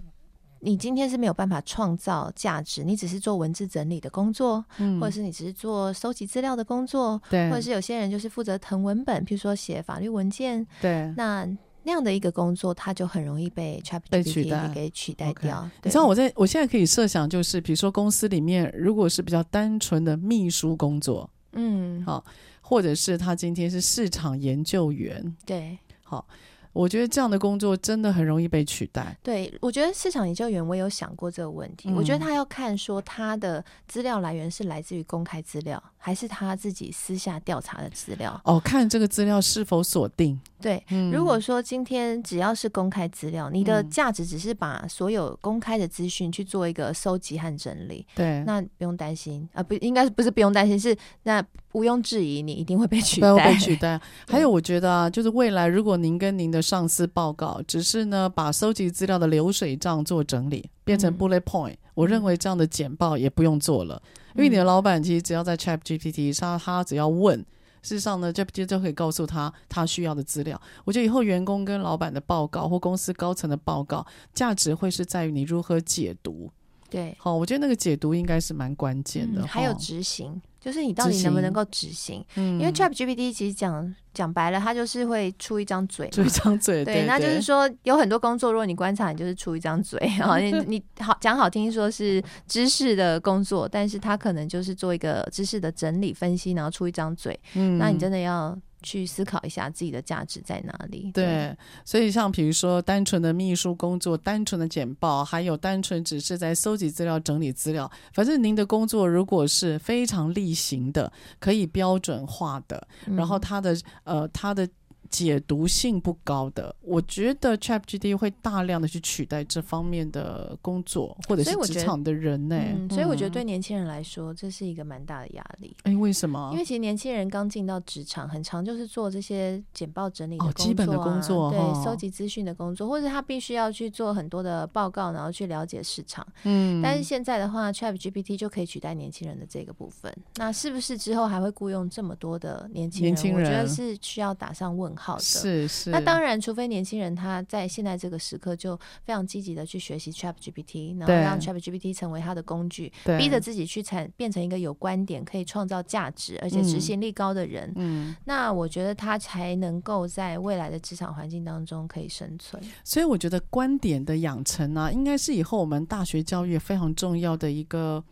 [0.60, 5.00] 你今天是没有办法创造价值，你只是做文字整理的工作，嗯。
[5.00, 11.48] 或者是你只是做收集资料的工作，对，或者是有些人就是负责誊文本，譬如说写法律文件，对，那
[11.84, 14.72] 那样的一个工作，它就很容易被被取 ChatGPT 代。
[14.74, 15.70] 给取代掉。
[15.82, 15.90] 对。
[15.90, 22.24] 你知道我在我现在可以设想，就是比如说公司里面，如果是比较单纯的秘书工作，嗯，好，
[22.62, 25.78] 或者是他今天是市场研究员，对。
[26.04, 26.28] 好，
[26.74, 29.18] 我觉得这样的工作真的很容易被取代。
[29.24, 38.40] 对，我觉得市场研究员我有想过这个问题，嗯我觉得他要看说他的资料来源是来自于公开资料，还是他自己私下调查的资料。
[38.44, 40.40] 哦，看这个资料是否锁定。
[40.62, 51.42] 对，嗯如果说今天只要是公开资料，你的价值只是把所有公开的资讯去做一个收集和整理，对，那不用担心啊，不应该是不是不用担心，是那
[51.74, 53.52] 毋庸置疑，你一定会被取代。
[53.52, 54.00] 被取代。
[54.28, 64.02] 还有，我觉得啊，就是未来如果您跟您的上司报告，只是呢把收集资料的流水账做整理，变成 bullet point，、我认为这样的简报也不用做了，
[64.36, 67.46] 因为你的老板其实只要在 Chat GPT 上，他只要问。
[67.82, 70.60] 事实上呢，GPT 就可以告诉他他需要的资料。
[70.84, 76.52] 我觉得以后员工跟老板的报告或公司高层的报告，价值会是在于你如何解读。
[76.90, 79.42] 对，好，我觉得那个解读应该是蛮关键的。
[79.44, 82.24] 嗯还有执行，就是你到底能不能够执行？
[82.36, 82.60] 嗯。
[82.60, 97.78] 因为 ChatGPT 其实讲讲白了，它就是会出一张嘴，出一张嘴，对，那就是说有很多工作，如果你观察，你就是出一张嘴啊， 你你好讲好听说是知识的工作，但是它可能就是做一个知识的整理分析，然后出一张嘴，嗯。
[97.78, 101.12] 那你真的要去思考一下自己的价值在哪里。
[101.14, 101.56] 对，
[101.86, 114.68] 所以像比如说单纯的秘书工作、单纯的简报，还有单纯只是在搜集资料、整理资料，反正您的工作如果是非常例行的、可以标准化的，嗯然后它的呃它的。
[115.10, 125.76] 解读性不高的，我觉得 ChatGPT 会大量的去取代这方面的工作，或者是我职场的人呢、嗯，所以我觉得对年轻人来说，这是一个蛮大的压力。
[125.84, 126.50] 哎、为什么？
[126.54, 136.26] 因为其实年轻人刚进到职场，很长就是做这些简报整理的哦工作、啊基本的工作对哦，收集资讯的工作，或者他必须要去做很多的报告，然后去了解市场。
[136.44, 140.16] 嗯，但是现在的话，ChatGPT 就可以取代年轻人的这个部分。
[140.36, 143.12] 那是不是之后还会雇佣这么多的年轻人？
[143.12, 145.22] 年轻人我觉得是需要打上问号的。
[145.22, 145.90] 是是。
[145.90, 157.72] 那当然，除非年轻人他在现在这个时刻就非常积极的去学习 ChatGPT，然后让 ChatGPT 成为他的工具，逼着自己去产变成一个有观点、可以创造价值而且执行力高的人。
[157.78, 162.62] 嗯，那我觉得他才能够在未来的职场环境当中可以生存。
[162.84, 168.04] 所以我觉得观点的养成啊，应该是以后我们大学教育非常重要的一个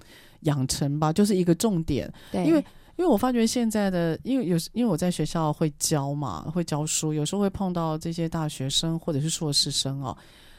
[0.42, 2.12] 养成吧，就是一个重点。
[2.32, 2.64] 对，因为
[2.98, 10.18] 因为我发觉现在的，因为有时因为我在学校会教嘛，会教书，有时候会碰到这些大学生或者是硕士生哦，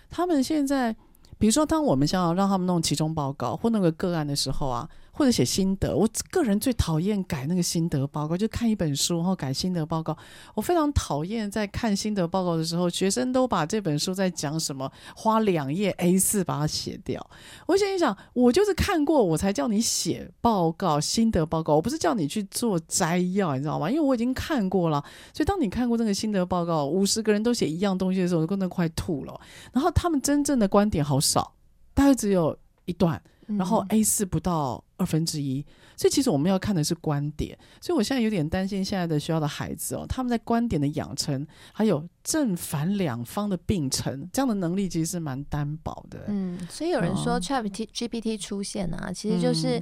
[0.09, 0.95] 他们现在，
[1.37, 4.89] 比如说当我们想要让他们弄期中报告或弄个个案的时候啊。
[5.19, 10.17] 或者写心得，我个人最讨厌改那个心得报告，就看一本书然后改心得报告。
[10.55, 17.29] 我非常讨厌在看心得报告的时候，学生都把这本书在讲什么，花两页 A 四把它写掉。
[17.67, 23.91] 我心里想，我就是看过，我才叫你写报告、心得报告，我不是叫你去做摘要，你知道吗？
[23.91, 25.05] 因为我已经看过了。
[25.35, 29.41] 所以当你看过这个心得报告，五十个人都写一样东西的时候，我真的快吐了。
[29.73, 31.55] 然后他们真正的观点好少，
[31.93, 33.21] 大概只有一段。
[33.57, 35.65] 然后 A 四不到二分之一，
[35.97, 37.59] 所以其实我们要看的是观点。
[37.81, 46.25] 所以我现在有点担心现在的学校的孩子哦，他们在观点的养成，还有正反两方的并存，这样的能力其实是蛮单薄的。
[46.29, 49.79] 嗯，所以有人说 ChatGPT 出现啊，其实就是，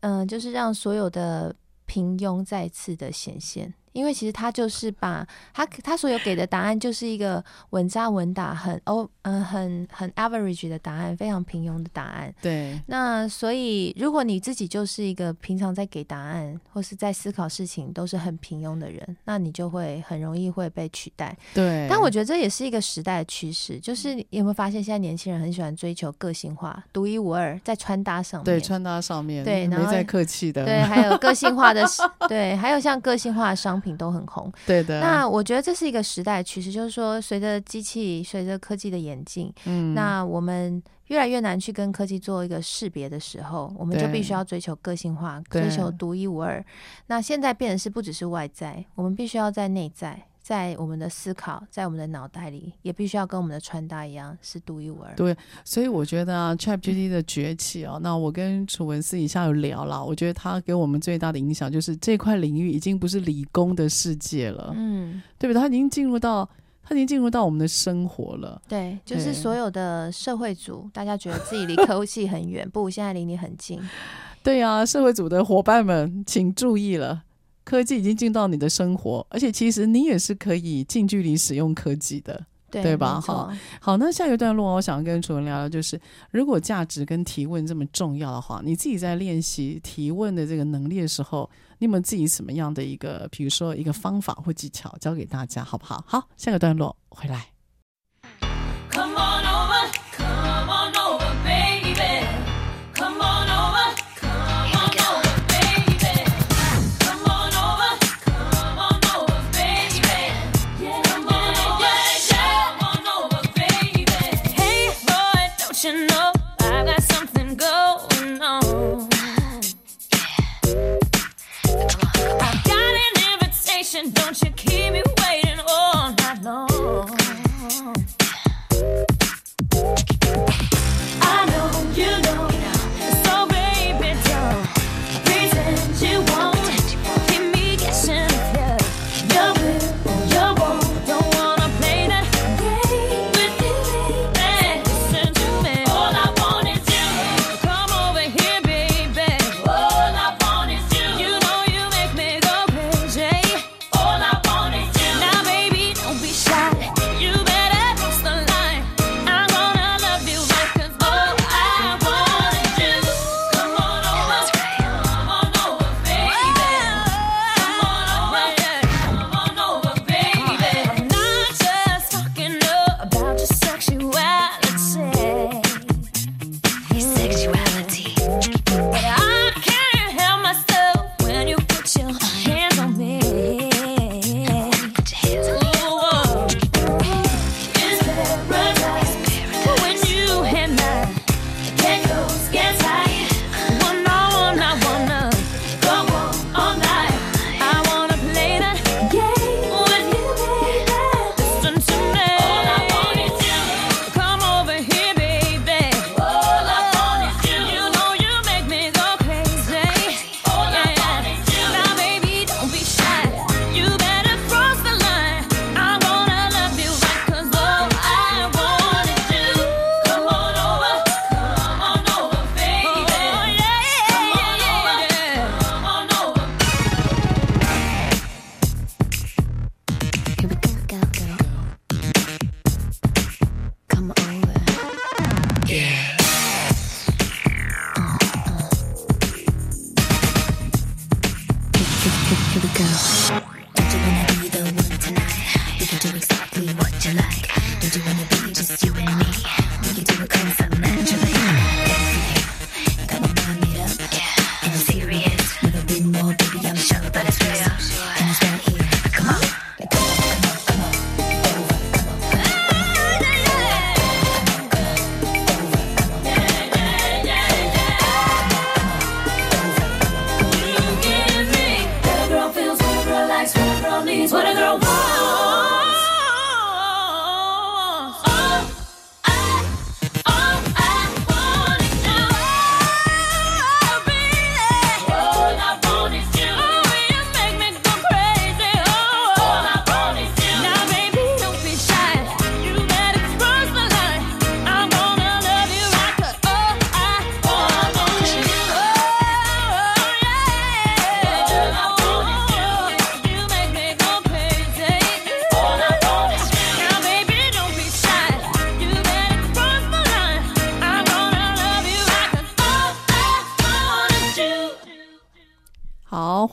[0.00, 1.54] 嗯、呃，就是让所有的
[1.86, 3.72] 平庸再次的显现。
[3.98, 12.32] 因为其实他就是把他他所有给的答案就是一个稳扎稳打、很哦嗯很很 average 的答案，非常平庸的答案。
[12.40, 12.80] 对。
[12.86, 21.36] 那所以如果你自己就是一个平常在给答案或是在思考事情都是很平庸的人，那你就会很容易会被取代。
[21.52, 21.88] 对。
[21.90, 28.44] 但我觉得这也是一个时代的趋势，就是你有没有发现现在年轻人很喜欢追求个性化、独一无二，在穿搭上面。
[28.44, 29.44] 对，穿搭上面。
[29.44, 30.64] 对，没在客气的。
[30.64, 31.84] 对，还有个性化的，
[32.28, 33.87] 对，还有像个性化的商品。
[33.96, 35.00] 都很红，对的。
[35.00, 46.64] 那我觉得这是一个时代趋势，就是说，随着机器、随着科技的演进，嗯，那我们越来越难去跟科技做一个识别的时候，我们就必须要追求个性化，追求独一无二。
[47.06, 55.14] 那现在变的是不只是外在，我们必须要在内在，在我们的思考，在我们的脑袋里，也必须要跟我们的穿搭一样是独一无二。
[55.14, 65.60] 对，所以我觉得啊，ChatGPT 的崛起啊，那我跟楚文私底下有聊了，我觉得它给我们最大的影响就是这块领域已经不是理工的世界了，嗯，对不对？
[65.60, 66.48] 它已经进入到。
[66.80, 68.58] 他已经进入到我们的生活了。
[68.66, 73.78] 对，就是所有的社会组，大家觉得自己离科技很远，不，现在离你很近。
[74.42, 77.24] 对呀、啊，社会组的伙伴们，请注意了，
[77.68, 82.42] 科技已经进到你的生活，而且其实你也是可以近距离使用科技的。
[82.70, 83.20] 对，对吧？
[83.20, 86.00] 好，好，那下一个段落，我想跟楚文聊聊，就是
[86.30, 91.48] 如果价值跟提问这么重要的话，你自己在练习提问的这个能力的时候，
[91.78, 96.02] 你有没有自己什么样的一个，比如说一个方法或技巧教给大家，好不好？
[96.06, 97.48] 好，下个段落回来。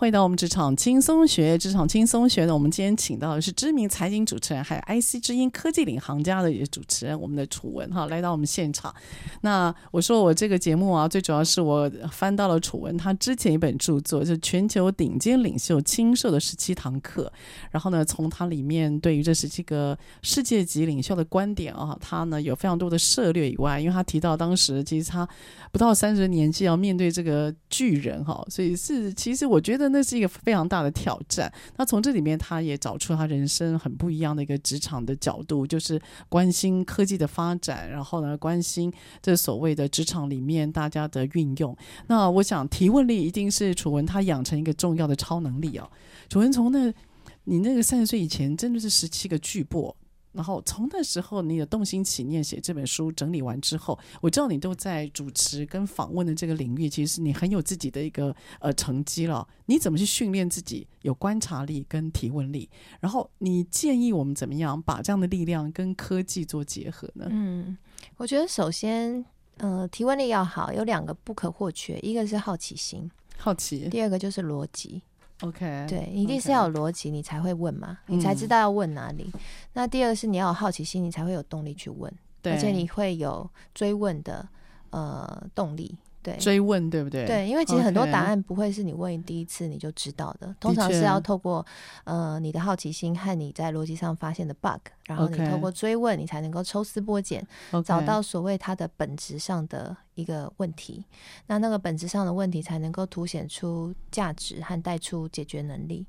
[0.06, 1.58] 欢迎到我们职场轻松学。
[1.58, 8.94] 职场轻松学呢，我们今天请到的是知名财经主持人，还有 IC 之音科技领航家的主持人，我们的楚文哈，来到我们现场。
[9.42, 17.24] 那我说我这个节目啊，最主要是我翻到了楚文他之前一本著作，就《全球顶尖领袖亲授的十七堂课》。
[17.72, 25.28] 然后呢，从他里面对于这十七个世界级领袖的观点啊，他呢有非常多的涉猎以外，因为他提到当时其实他
[25.72, 29.95] 不到三十年纪要面对这个巨人哈，所以是其实我觉得。
[29.96, 31.52] 那是一个非常大的挑战。
[31.78, 38.92] 那从这里面，他也找出他人生很不一样的一个职场的角度，就是关心科技的发展，然后呢，关心
[39.22, 41.76] 这所谓的职场里面大家的运用。
[42.08, 45.90] 那我想提问力一定是楚文他养成一个重要的超能力哦。
[46.28, 46.94] 楚文从那，
[47.46, 49.96] 你那个三十岁以前真的是十七个巨擘。
[50.36, 59.48] 然后从那时候，你的动心起念写这本书整理完之后，我知道你都在主持跟访问的这个领域，其实你很有自己的一个呃成绩了。
[59.68, 62.70] 你怎么去训练自己有观察力跟提问力？
[63.00, 67.28] 然后你建议我们怎么样把这样的力量跟科技做结合呢？
[67.30, 67.78] 嗯，
[68.18, 69.26] 我觉得首先，
[69.58, 75.02] 呃，提问力要好，有两个不可或缺，一个是好奇心，好奇；第二个就是逻辑。
[75.48, 79.30] OK，对，一定是要有逻辑，你才会问嘛.你才知道要问哪里。
[79.34, 79.40] 嗯。
[79.74, 84.48] 那第二个是你要有好奇心，你才会有动力去问，对，而且你会有追问的
[84.90, 85.98] 呃动力。
[86.26, 87.24] 对，追问对不对？
[87.28, 91.64] 对，因为其实很多答案不会是你问第一次你就知道的.通常是要透过
[92.04, 97.46] 呃你的好奇心和你在逻辑上发现的 bug，然后你透过追问，你才能够抽丝剥茧.
[97.86, 101.06] 找到所谓它的本质上的一个问题。
[101.46, 106.08] 那那个本质上的问题才能够凸显出价值和带出解决能力。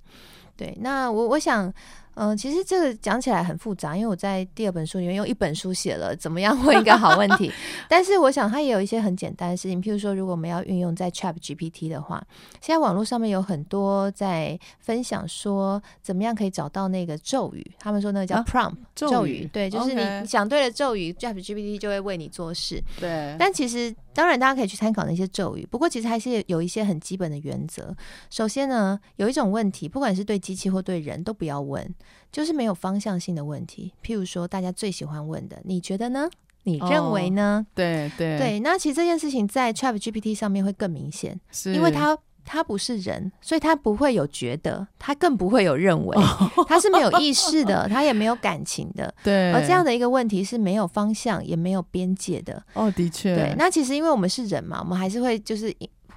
[0.57, 1.71] 对，那我我想。
[2.17, 7.53] 嗯、呃，其实这个讲起来很复杂，因为我在第二本书里面用一本书写了怎么样问一个好问题。
[7.89, 12.23] 但是我想它也有一些很简单的事情，譬如说，如果我们要运用在 Chat GPT 的话，
[12.61, 17.71] 现在网络上面有很多在分享说怎么样可以找到那个咒语。
[17.79, 22.83] 他们说那个叫 prompt、啊、咒语，咒语，对，就是你想对了咒语，Chat GPT 就会为你做事。
[22.99, 27.95] 对，但其实当然大家可以去参考那些咒语，不过其实还是有一些很基本的原则。
[28.31, 31.87] 首先呢，有一种问题，不管是对机器或对人都不要问。
[32.33, 36.29] 就是没有方向性的问题，譬如说大家最喜欢问的，你觉得呢？
[36.65, 37.65] 你认为呢？
[37.65, 46.19] 哦、对对对，那其实这件事情在 ChatGPT 上面会更明显，是因为它它不是人，所以它不会有觉得，它更不会有认为，
[46.67, 49.15] 它是没有意识的，它也没有感情的。
[49.23, 52.61] 对，而这样的一个问题是没有方向也没有边界的。
[52.75, 53.37] 哦，的确。
[53.37, 55.73] 对，那其实因为我们是人嘛，我们还是会就是。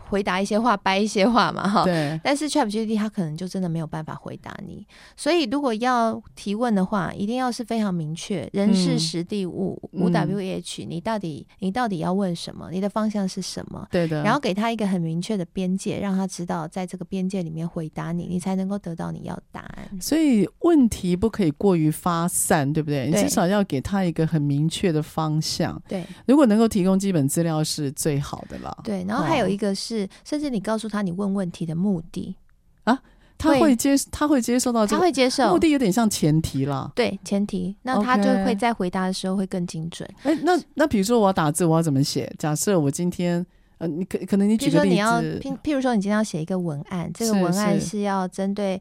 [0.09, 1.83] 回答一些话，掰一些话嘛，哈。
[1.83, 2.19] 对。
[2.23, 4.85] 但是 ChatGPT 它可能就真的没有办法回答你，
[5.15, 12.69] 所以如果要提问的话，一定要是非常明确，人事实地物五 W H，你到底你到底要问什么？
[12.71, 13.87] 你的方向是什么？
[13.91, 14.23] 对的。
[14.23, 19.89] 然后给他一个很明确的边界，让他知道在这个边界里面回答你，你才能够得到你要的答案。
[20.01, 23.09] 所以问题不可以过于发散，对不对？
[23.09, 23.21] 对。
[23.21, 25.79] 你至少要给他一个很明确的方向。
[25.87, 26.03] 对。
[26.25, 28.75] 如果能够提供基本资料是最好的了。
[28.83, 29.03] 对。
[29.07, 29.98] 然后还有一个是。
[30.23, 32.35] 甚至你告诉他你问问题的目的
[32.83, 33.01] 啊，
[33.37, 35.49] 他会接他会接受到这个，他会接受。
[35.51, 40.07] 目的有点像前提啦，对前提，那他就会在回答的时候会更精准。
[40.23, 42.31] 哎、那那比如说我要打字，我要怎么写？
[42.37, 43.45] 假设我今天
[43.77, 48.79] 呃，你可可能你举个例子，你要譬譬如说你今天要写一个文案，这个文案是要针对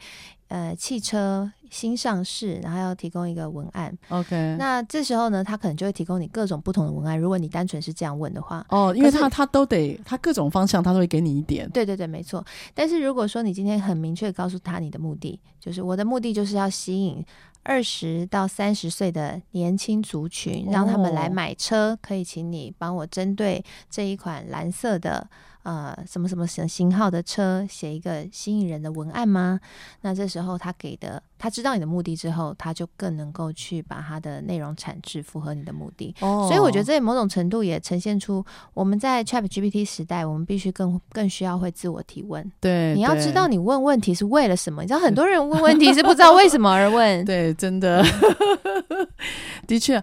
[0.48, 1.50] 呃汽车。
[1.70, 3.96] 新上市，然后要提供一个文案。
[4.08, 7.18] OK，那这时候呢，他可能就会提供你各种不同的文案。
[7.18, 11.68] 如果你单纯是这样问的话，哦，因为他他都得，他各种方向他都会给你一点。
[11.70, 12.44] 对对对，没错。
[12.74, 17.24] 但是如果说你今天很明确告诉他你的目的，就是我的目的就是要吸引
[17.62, 25.28] 二十到三十岁的年轻族群，让他们来买车，可以请你帮我针对这一款蓝色的。
[25.68, 29.60] 呃，什么什么型型号的车，写一个吸引人的文案吗？
[30.00, 36.14] 那这时候他给的，他知道你的目的之后，他就更能够去把他的内容产制符合你的目的。
[36.20, 38.42] 哦，所以我觉得这某种程度也呈现出
[38.72, 42.50] 我们在 ChatGPT 时代，我们必须更更需要会自我提问。
[42.60, 44.80] 对，你要知道你问问题是为了什么？
[44.80, 47.22] 你知道很多人问问题是不知道为什么而问。
[47.26, 48.02] 对，真的，
[49.68, 50.02] 的确。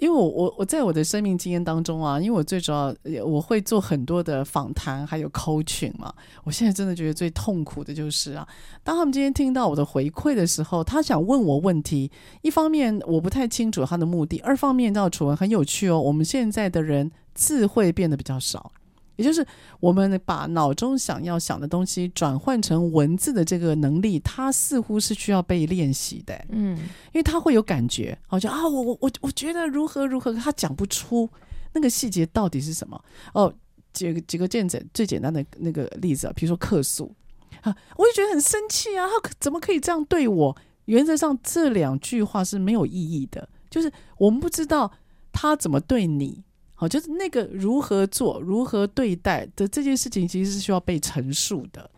[0.00, 2.94] 因为我我我在我的生命经验当中啊，因为我最主要
[3.24, 6.12] 我会做很多的访谈，还有 coaching 嘛。
[6.42, 8.48] 我现在真的觉得最痛苦的就是啊，
[8.82, 16.00] 当他们今天听到我的回馈的时候，他想问我问题，一方面我不太清楚他的目的，二方面，到楚文很有趣哦。
[16.00, 18.72] 我们现在的人智慧变得比较少。
[19.20, 19.46] 也就是
[19.80, 26.34] 我们把脑中想要想的东西转换成文字的这个能力，它似乎是需要被练习的。
[26.48, 26.74] 嗯，
[27.12, 31.28] 因为他会有感觉，好像啊，我我我我觉得如何如何，他讲不出
[31.74, 32.98] 那个细节到底是什么。
[33.34, 33.52] 哦，
[33.92, 37.14] 几个几个简单最简单的那个例子啊，比如说客诉。
[37.60, 40.56] 啊，我就觉得很生气啊，他怎么可以这样对我？
[40.86, 44.90] 原则上这两句话是没有意义的，就是我们不知道
[45.30, 46.42] 他怎么对你，
[46.80, 51.90] 好，就是那个如何做、如何对待的这件事情，其实是需要被陈述的。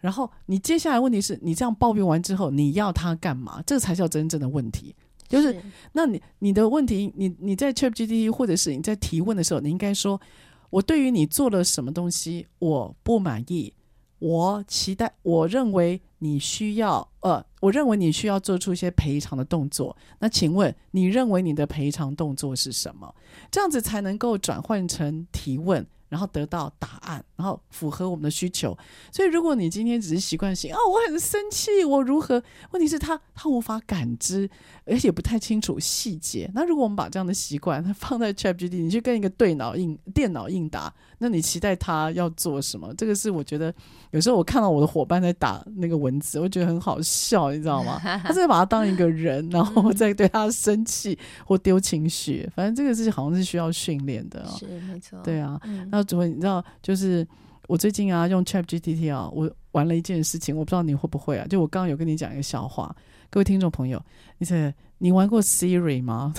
[0.00, 3.62] 然后你接下来问题是你这样抱怨完之后，你要他干嘛？
[3.64, 4.92] 这才叫真正的问题。
[5.28, 5.62] 就是，是
[5.92, 10.20] 那你你的问题，你你在 ChatGPT 或者是你在提问的时候，你应该说，
[10.68, 13.72] 我对于你做了什么东西我不满意，
[14.18, 19.94] 我期待，我认为你需要，呃，我认为你需要做出一些赔偿的动作。
[20.20, 23.14] 那请问你认为你的赔偿动作是什么？
[23.50, 25.86] 这样子才能够转换成提问。
[26.10, 28.76] 然后得到答案，然后符合我们的需求。
[29.10, 32.40] 所以，如果你今天只是习惯性啊、哦，我很生气，我如何？
[32.70, 34.48] 问题是他他无法感知，
[34.84, 36.48] 而且不太清楚细节。
[36.54, 40.94] 那如果我们把这样的习惯放在 ChatGPT，你去跟一个对脑应电脑应答，
[41.24, 42.92] 那你期待他要做什么？
[42.98, 43.74] 这个是我觉得
[44.10, 47.98] 有时候我看到我的伙伴在打那个文字，我觉得很好笑，你知道吗？
[47.98, 52.46] 他是把他当一个人， 然后再对他生气或丢情绪。
[52.54, 56.04] 反正这个是好像是需要训练的、哦，是没错，对啊，嗯那。
[56.04, 56.62] 怎么你知道？
[56.82, 57.26] 就是
[57.66, 61.46] 我最近啊，用 ChatGPT 啊，我玩了一件事情，我不知道你会不会啊。
[61.48, 62.94] 就我刚刚有跟你讲一个笑话，
[63.30, 63.98] 各位听众朋友，
[64.36, 66.34] 你是你玩过 Siri 吗？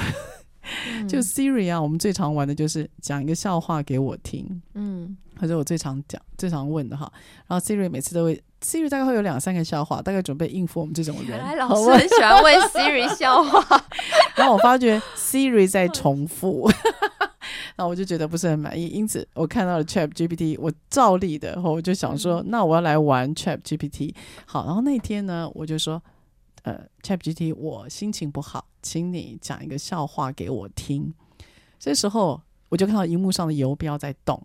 [0.91, 7.11] 嗯、就 Siri 啊，我们最常玩的就是讲一个笑话给我听，嗯，或者我最常讲、最常问的哈。
[7.47, 11.27] 然后 Siri 每次都会，Siri 大概会有两三个笑话，大概准备应付我们这种人。
[11.27, 13.83] 原来老师很喜欢问 Siri 笑话，
[14.35, 16.69] 然后我发觉 Siri 在重复。
[17.77, 24.13] 那我就觉得不是很满意，因此我看到了 Chat GPT，我照例的，我就想说，那我要来玩 Chat GPT。
[24.45, 26.01] 好，然后那天呢，我就说，
[26.65, 31.13] 呃，Chat GPT，我心情不好，请你讲一个笑话给我听。
[31.77, 34.41] 这时候我就看到荧幕上的游标在动，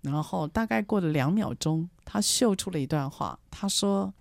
[0.00, 4.14] 然后大概过了两秒钟，他秀出了一段话，他说：“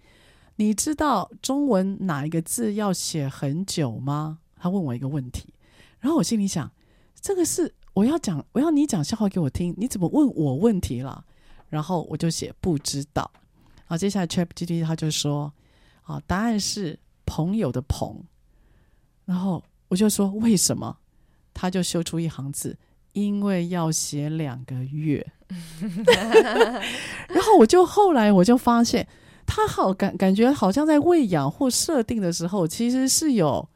[0.58, 5.54] 你知道中文哪一个字要写很久吗？”他问我一个问题，
[6.00, 6.70] 然后我心里想，
[7.20, 7.74] 这个是。
[7.94, 11.24] 我要讲，我要你讲笑话给我听，你怎么问我问题了？
[11.70, 13.32] 然后我就写不知道。
[13.86, 15.54] 好接下来 ChatGPT 他就说，
[16.02, 18.24] 啊，答案是朋友的朋。
[19.26, 20.98] 然后我就说为什么？
[21.54, 22.78] 他就修出一行字，
[23.14, 25.26] 因为要写两个月。
[27.30, 29.08] 然后我就后来我就发现，
[29.46, 33.68] 他好感感觉好像在喂养或设定的时候，其实是有。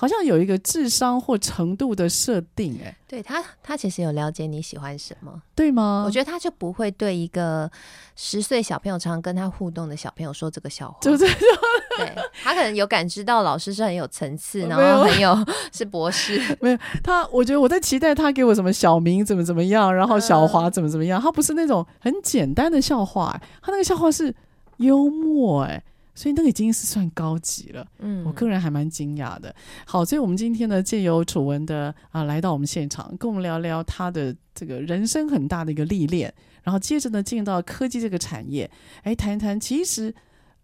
[0.00, 6.04] 好像有一个智商或程度的设定，哎，对他，他其实有了解你喜欢什么，对吗？
[6.06, 7.68] 我觉得他就不会对一个
[8.14, 10.98] 十岁小朋友常常跟他互动的小朋友说这个笑话。
[11.02, 15.36] 对，他可能有感知到老师是很有层次， 然后很有
[15.74, 16.40] 是博士。
[16.60, 21.20] 没有他，我觉得我在期待他给我什么小明怎么怎么样，然后小华怎么怎么样。
[21.20, 24.32] 他不是那种很简单的笑话，他那个笑话是
[24.76, 25.82] 幽默，哎。
[26.18, 29.54] 所以那个已经是算高级了，嗯，我个人还蛮惊讶的。
[29.86, 38.68] 好，所以我们今天呢，借由楚文的啊来到我们现场，跟我们聊聊他的这个人生很大的一个历练，然后接着呢进入到科技这个产业，
[39.04, 40.12] 哎，谈一谈其实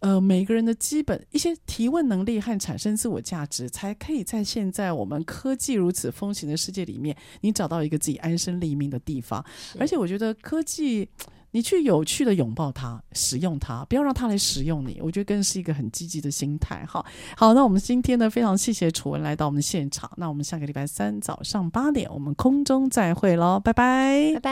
[0.00, 9.44] 呃每个人的基本一些提问能力和产生自我价值，才可以在现在我们科技如此风行的世界里面，你找到一个自己安身立命的地方。
[9.78, 11.08] 而且我觉得科技。
[11.54, 14.98] 你去有趣的拥抱它，使用它，不要让它来使用你。
[15.00, 16.84] 我觉得更是一个很积极的心态。
[16.84, 20.10] 哈，好，那我们今天呢，非常谢谢楚文来到我们现场。
[20.16, 24.50] 那我们下个礼拜三早上八点，我们空中再会喽，拜拜，拜拜。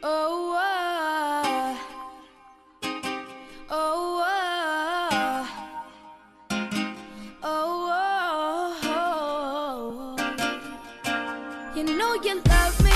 [0.00, 0.56] Oh,
[7.42, 7.76] oh,
[8.82, 10.16] oh,
[11.74, 12.95] you know you love me.